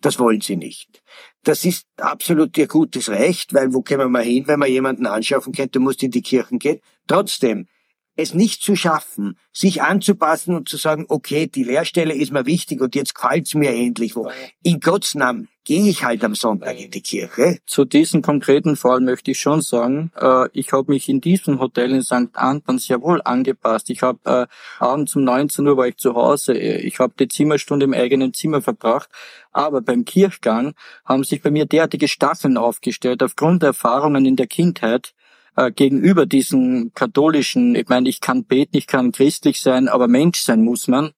Das 0.00 0.18
wollen 0.18 0.40
sie 0.40 0.56
nicht. 0.56 1.02
Das 1.42 1.64
ist 1.64 1.86
absolut 1.96 2.56
ihr 2.58 2.68
gutes 2.68 3.08
Recht, 3.08 3.54
weil 3.54 3.72
wo 3.72 3.82
kämen 3.82 4.10
wir 4.10 4.20
hin, 4.20 4.46
wenn 4.46 4.58
man 4.58 4.70
jemanden 4.70 5.06
anschaffen 5.06 5.52
könnte, 5.52 5.80
muss 5.80 6.02
in 6.02 6.10
die 6.10 6.22
Kirchen 6.22 6.58
gehen. 6.58 6.80
Trotzdem, 7.06 7.66
es 8.16 8.34
nicht 8.34 8.62
zu 8.62 8.76
schaffen, 8.76 9.38
sich 9.52 9.82
anzupassen 9.82 10.56
und 10.56 10.68
zu 10.68 10.76
sagen, 10.76 11.04
okay, 11.08 11.46
die 11.46 11.64
Lehrstelle 11.64 12.14
ist 12.14 12.32
mir 12.32 12.46
wichtig 12.46 12.80
und 12.80 12.94
jetzt 12.94 13.14
gefällt's 13.14 13.54
mir 13.54 13.74
endlich. 13.74 14.16
Wo. 14.16 14.30
In 14.62 14.80
Gottes 14.80 15.14
Namen 15.14 15.48
gehe 15.64 15.88
ich 15.88 16.04
halt 16.04 16.24
am 16.24 16.34
Sonntag 16.34 16.80
in 16.80 16.90
die 16.90 17.02
Kirche. 17.02 17.58
Zu 17.66 17.84
diesem 17.84 18.22
konkreten 18.22 18.76
Fall 18.76 19.00
möchte 19.00 19.32
ich 19.32 19.40
schon 19.40 19.60
sagen, 19.60 20.12
äh, 20.16 20.48
ich 20.52 20.72
habe 20.72 20.92
mich 20.92 21.08
in 21.08 21.20
diesem 21.20 21.58
Hotel 21.58 21.90
in 21.92 22.02
St. 22.02 22.34
Anton 22.34 22.78
sehr 22.78 23.02
wohl 23.02 23.20
angepasst. 23.22 23.90
Ich 23.90 24.02
habe 24.02 24.18
äh, 24.24 24.46
abends 24.78 25.16
um 25.16 25.24
19 25.24 25.66
Uhr 25.66 25.76
war 25.76 25.88
ich 25.88 25.96
zu 25.96 26.14
Hause. 26.14 26.54
Ich 26.54 26.98
habe 27.00 27.14
die 27.18 27.28
Zimmerstunde 27.28 27.84
im 27.84 27.94
eigenen 27.94 28.32
Zimmer 28.32 28.62
verbracht. 28.62 29.10
Aber 29.52 29.80
beim 29.82 30.04
Kirchgang 30.04 30.74
haben 31.04 31.24
sich 31.24 31.42
bei 31.42 31.50
mir 31.50 31.66
derartige 31.66 32.08
Staffeln 32.08 32.56
aufgestellt 32.56 33.22
aufgrund 33.22 33.62
der 33.62 33.68
Erfahrungen 33.68 34.24
in 34.24 34.36
der 34.36 34.46
Kindheit, 34.46 35.14
äh, 35.56 35.72
gegenüber 35.72 36.26
diesen 36.26 36.92
katholischen, 36.94 37.74
ich 37.74 37.88
meine, 37.88 38.08
ich 38.08 38.20
kann 38.20 38.44
beten, 38.44 38.76
ich 38.76 38.86
kann 38.86 39.12
christlich 39.12 39.60
sein, 39.60 39.88
aber 39.88 40.08
Mensch 40.08 40.40
sein 40.40 40.62
muss 40.62 40.88
man. 40.88 41.10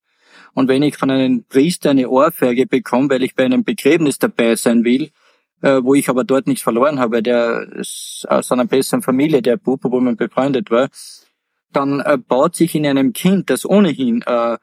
Und 0.54 0.68
wenn 0.68 0.82
ich 0.82 0.96
von 0.96 1.10
einem 1.10 1.44
Priester 1.44 1.90
eine 1.90 2.08
Ohrfeige 2.08 2.66
bekomme, 2.66 3.10
weil 3.10 3.22
ich 3.22 3.34
bei 3.34 3.44
einem 3.44 3.64
Begräbnis 3.64 4.18
dabei 4.18 4.56
sein 4.56 4.84
will, 4.84 5.10
äh, 5.62 5.80
wo 5.82 5.94
ich 5.94 6.08
aber 6.08 6.24
dort 6.24 6.46
nichts 6.46 6.62
verloren 6.62 6.98
habe, 6.98 7.22
der 7.22 7.68
ist 7.72 8.26
aus 8.28 8.50
einer 8.52 8.64
besseren 8.64 9.02
Familie, 9.02 9.42
der 9.42 9.56
Bub, 9.56 9.80
wo 9.82 10.00
man 10.00 10.16
befreundet 10.16 10.70
war, 10.70 10.88
dann 11.72 12.00
äh, 12.00 12.16
baut 12.16 12.56
sich 12.56 12.74
in 12.74 12.86
einem 12.86 13.12
Kind, 13.12 13.50
das 13.50 13.64
ohnehin 13.64 14.22
äh, 14.22 14.56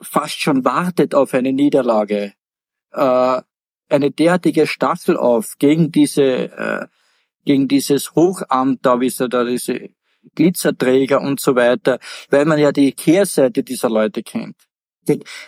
fast 0.00 0.40
schon 0.40 0.64
wartet 0.64 1.14
auf 1.14 1.34
eine 1.34 1.52
Niederlage, 1.52 2.34
äh, 2.92 3.40
eine 3.88 4.10
derartige 4.10 4.66
Staffel 4.66 5.16
auf 5.16 5.54
gegen 5.58 5.92
diese 5.92 6.22
äh, 6.22 6.86
gegen 7.46 7.68
dieses 7.68 8.14
Hochamt 8.14 8.84
da, 8.84 9.00
wie 9.00 9.08
sie 9.08 9.28
da 9.28 9.44
diese 9.44 9.90
Glitzerträger 10.34 11.22
und 11.22 11.40
so 11.40 11.54
weiter, 11.56 11.98
weil 12.28 12.44
man 12.44 12.58
ja 12.58 12.72
die 12.72 12.92
Kehrseite 12.92 13.62
dieser 13.62 13.88
Leute 13.88 14.22
kennt. 14.22 14.56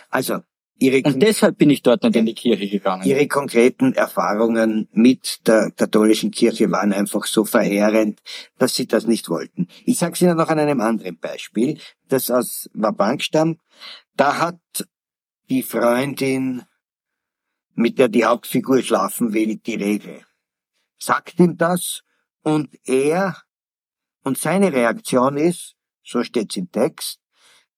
Also, 0.09 0.39
Ihre 0.81 1.01
und 1.03 1.21
deshalb 1.21 1.57
bin 1.57 1.69
ich 1.69 1.81
dort 1.81 2.03
nicht 2.03 2.15
in 2.15 2.25
die 2.25 2.33
Kirche 2.33 2.69
gegangen. 2.69 3.05
Ihre 3.05 3.27
konkreten 3.27 3.91
Erfahrungen 3.91 4.87
mit 4.93 5.45
der 5.45 5.71
katholischen 5.71 6.31
Kirche 6.31 6.71
waren 6.71 6.93
einfach 6.93 7.25
so 7.25 7.43
verheerend, 7.43 8.21
dass 8.57 8.75
Sie 8.75 8.87
das 8.87 9.05
nicht 9.05 9.27
wollten. 9.27 9.67
Ich 9.83 9.97
sage 9.97 10.13
es 10.13 10.21
Ihnen 10.21 10.37
noch 10.37 10.47
an 10.47 10.57
einem 10.57 10.79
anderen 10.79 11.19
Beispiel, 11.19 11.77
das 12.07 12.31
aus 12.31 12.69
Wabank 12.73 13.23
stammt. 13.23 13.59
Da 14.15 14.37
hat 14.37 14.59
die 15.49 15.63
Freundin, 15.63 16.63
mit 17.75 17.99
der 17.99 18.07
die 18.07 18.23
Hauptfigur 18.23 18.81
schlafen 18.81 19.33
will, 19.33 19.57
die 19.57 19.75
Regel 19.75 20.21
sagt 20.99 21.39
ihm 21.39 21.57
das 21.57 22.03
und 22.43 22.69
er 22.85 23.37
und 24.23 24.37
seine 24.37 24.73
Reaktion 24.73 25.37
ist, 25.37 25.75
so 26.03 26.23
steht's 26.23 26.57
im 26.57 26.71
Text, 26.71 27.19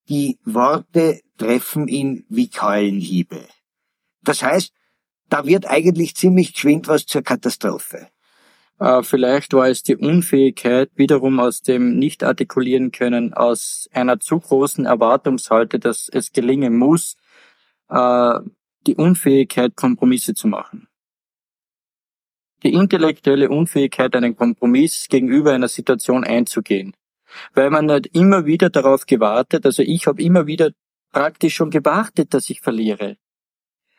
die 0.10 0.40
Worte 0.44 1.22
treffen 1.38 1.88
ihn 1.88 2.26
wie 2.30 2.50
Keulenhiebe. 2.50 3.46
Das 4.24 4.44
heißt, 4.44 4.74
da 5.30 5.46
wird 5.46 5.66
eigentlich 5.66 6.16
ziemlich 6.16 6.54
geschwind 6.54 6.88
was 6.88 7.06
zur 7.06 7.22
Katastrophe. 7.22 8.10
Äh, 8.80 9.04
vielleicht 9.04 9.54
war 9.54 9.70
es 9.70 9.84
die 9.84 9.96
Unfähigkeit, 9.96 10.90
wiederum 10.96 11.40
aus 11.40 11.62
dem 11.62 11.98
nicht 11.98 12.24
artikulieren 12.24 12.92
können, 12.92 13.34
aus 13.34 13.88
einer 13.94 14.20
zu 14.20 14.40
großen 14.40 14.86
Erwartungshalte, 14.86 15.80
dass 15.80 16.10
es 16.12 16.32
gelingen 16.32 16.78
muss, 16.78 17.16
äh, 17.90 18.40
die 18.88 18.96
Unfähigkeit, 18.96 19.76
Kompromisse 19.76 20.34
zu 20.34 20.48
machen 20.48 20.88
die 22.64 22.74
intellektuelle 22.74 23.50
Unfähigkeit, 23.50 24.16
einen 24.16 24.36
Kompromiss 24.36 25.08
gegenüber 25.10 25.52
einer 25.54 25.68
Situation 25.68 26.24
einzugehen. 26.24 26.94
Weil 27.54 27.70
man 27.70 27.90
hat 27.92 28.08
immer 28.08 28.46
wieder 28.46 28.70
darauf 28.70 29.06
gewartet, 29.06 29.66
also 29.66 29.84
ich 29.84 30.08
habe 30.08 30.22
immer 30.22 30.48
wieder 30.48 30.72
praktisch 31.12 31.56
schon 31.56 31.70
gewartet, 31.70 32.34
dass 32.34 32.50
ich 32.50 32.62
verliere. 32.62 33.18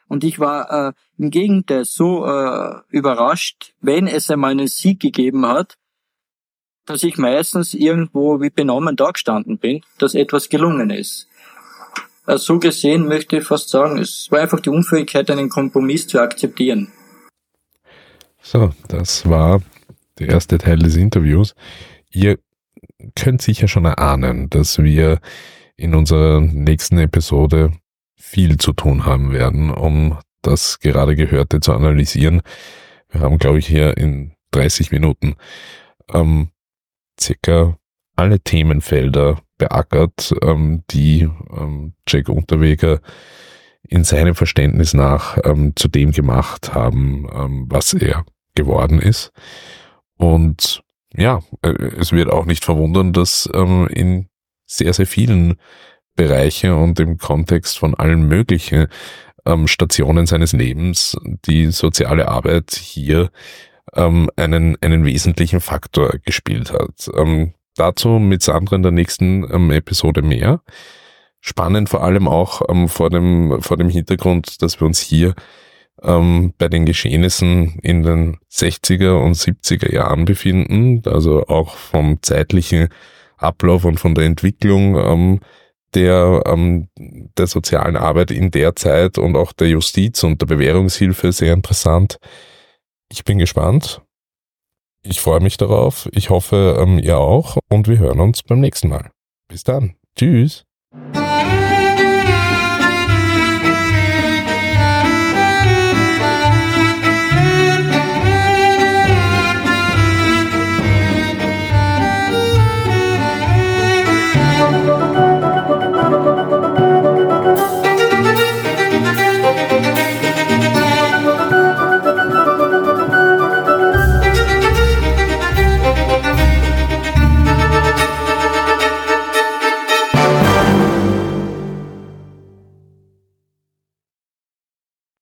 Und 0.09 0.25
ich 0.25 0.39
war 0.39 0.89
äh, 0.89 0.93
im 1.17 1.31
Gegenteil 1.31 1.85
so 1.85 2.27
äh, 2.27 2.81
überrascht, 2.91 3.75
wenn 3.81 4.07
es 4.07 4.31
einmal 4.31 4.51
einen 4.51 4.69
Sieg 4.69 5.01
gegeben 5.01 5.47
hat, 5.47 5.77
dass 6.85 7.03
ich 7.03 7.17
meistens 7.17 7.75
irgendwo 7.75 8.41
wie 8.41 8.51
benommen 8.51 8.97
da 8.97 9.11
gestanden 9.11 9.59
bin, 9.59 9.83
dass 9.99 10.15
etwas 10.15 10.49
gelungen 10.49 10.91
ist. 10.91 11.29
Also 12.25 12.55
so 12.55 12.59
gesehen 12.59 13.09
möchte 13.09 13.39
ich 13.39 13.45
fast 13.45 13.69
sagen, 13.69 13.99
es 13.99 14.29
war 14.31 14.41
einfach 14.41 14.61
die 14.61 14.71
Unfähigkeit, 14.71 15.31
einen 15.31 15.49
Kompromiss 15.49 16.07
zu 16.07 16.21
akzeptieren. 16.21 16.93
So, 18.43 18.73
das 18.89 19.29
war 19.29 19.63
der 20.19 20.29
erste 20.29 20.59
Teil 20.59 20.79
des 20.79 20.97
Interviews. 20.97 21.55
Ihr 22.11 22.39
könnt 23.15 23.41
sicher 23.41 23.69
schon 23.69 23.85
erahnen, 23.85 24.51
dass 24.51 24.79
wir 24.79 25.21
in 25.77 25.95
unserer 25.95 26.41
nächsten 26.41 26.99
Episode 26.99 27.73
viel 28.17 28.59
zu 28.59 28.73
tun 28.73 29.07
haben 29.07 29.33
werden, 29.33 29.71
um 29.71 30.19
das 30.43 30.81
gerade 30.81 31.17
Gehörte 31.17 31.61
zu 31.61 31.73
analysieren. 31.73 32.43
Wir 33.11 33.21
haben, 33.21 33.39
glaube 33.39 33.59
ich, 33.59 33.67
hier 33.67 33.97
in 33.97 34.33
30 34.51 34.91
Minuten 34.91 35.37
ähm, 36.13 36.49
circa 37.19 37.79
alle 38.17 38.41
Themenfelder 38.41 39.41
beackert, 39.57 40.35
ähm, 40.43 40.83
die 40.91 41.29
ähm, 41.57 41.95
Jack 42.09 42.29
Unterweger 42.29 43.01
in 43.89 44.05
seinem 44.05 44.35
Verständnis 44.35 44.95
nach 44.95 45.39
ähm, 45.45 45.73
zu 45.77 45.89
dem 45.89 46.13
gemacht 46.13 46.75
haben, 46.75 47.29
ähm, 47.33 47.67
was 47.69 47.93
er 47.93 48.25
geworden 48.55 49.01
ist. 49.01 49.33
Und 50.17 50.83
ja, 51.15 51.43
äh, 51.63 51.71
es 51.99 52.13
wird 52.13 52.31
auch 52.31 52.47
nicht 52.47 52.65
verwundern, 52.65 53.13
dass 53.13 53.49
ähm, 53.55 53.87
in 53.89 54.29
sehr, 54.67 54.93
sehr 54.93 55.07
vielen 55.07 55.57
Bereichen 56.15 56.73
und 56.73 57.01
im 57.01 57.19
Kontext 57.19 57.79
von 57.79 57.95
allen 57.95 58.27
möglichen 58.29 58.87
ähm, 59.45 59.67
Stationen 59.67 60.27
seines 60.27 60.53
Lebens 60.53 61.17
die 61.47 61.67
soziale 61.71 62.29
Arbeit 62.29 62.73
hier 62.73 63.31
ähm, 63.95 64.31
einen, 64.37 64.77
einen 64.81 65.05
wesentlichen 65.05 65.61
Faktor 65.61 66.15
gespielt 66.25 66.73
hat. 66.73 67.11
Ähm, 67.17 67.55
dazu 67.77 68.19
mit 68.19 68.43
Sandra 68.43 68.77
in 68.77 68.83
der 68.83 68.93
nächsten 68.93 69.71
Episode 69.71 70.23
mehr. 70.23 70.61
Spannend 71.45 71.89
vor 71.89 72.05
allem 72.05 72.29
auch 72.29 72.63
ähm, 72.69 72.89
vor, 72.89 73.11
dem, 73.11 73.61
vor 73.63 73.77
dem 73.77 73.89
Hintergrund, 73.89 74.63
dass 74.63 74.81
wir 74.81 74.87
uns 74.87 75.01
hier 75.01 75.35
ähm, 76.01 76.55
bei 76.57 76.69
den 76.69 76.87
Geschehnissen 76.87 77.81
in 77.83 78.05
den 78.05 78.39
60er 78.49 79.21
und 79.21 79.35
70er 79.35 79.93
Jahren 79.93 80.25
befinden, 80.25 81.03
also 81.05 81.45
auch 81.49 81.75
vom 81.75 82.23
zeitlichen 82.23 82.91
Ablauf 83.39 83.85
und 83.85 83.99
von 83.99 84.15
der 84.15 84.27
Entwicklung 84.27 84.97
ähm, 84.97 85.41
der, 85.95 86.45
ähm, 86.47 86.89
der 86.97 87.49
sozialen 87.49 87.97
Arbeit 87.97 88.31
in 88.31 88.53
der 88.53 88.77
Zeit 88.77 89.19
und 89.19 89.35
auch 89.35 89.53
der 89.53 89.69
Justiz 89.69 90.23
und 90.23 90.41
der 90.41 90.47
Bewährungshilfe 90.47 91.33
sehr 91.33 91.55
interessant. 91.55 92.19
Ich 93.11 93.25
bin 93.25 93.39
gespannt. 93.39 94.01
Ich 95.03 95.21
freue 95.21 95.41
mich 95.41 95.57
darauf. 95.57 96.09
Ich 96.13 96.31
hoffe, 96.31 96.79
ähm, 96.81 97.01
ihr 97.01 97.19
auch. 97.19 97.59
Und 97.69 97.89
wir 97.89 97.99
hören 97.99 98.21
uns 98.21 98.45
beim 98.45 98.61
nächsten 98.61 98.89
Mal. 98.89 99.11
Bis 99.49 99.65
dann. 99.65 99.97
Tschüss. 100.17 100.65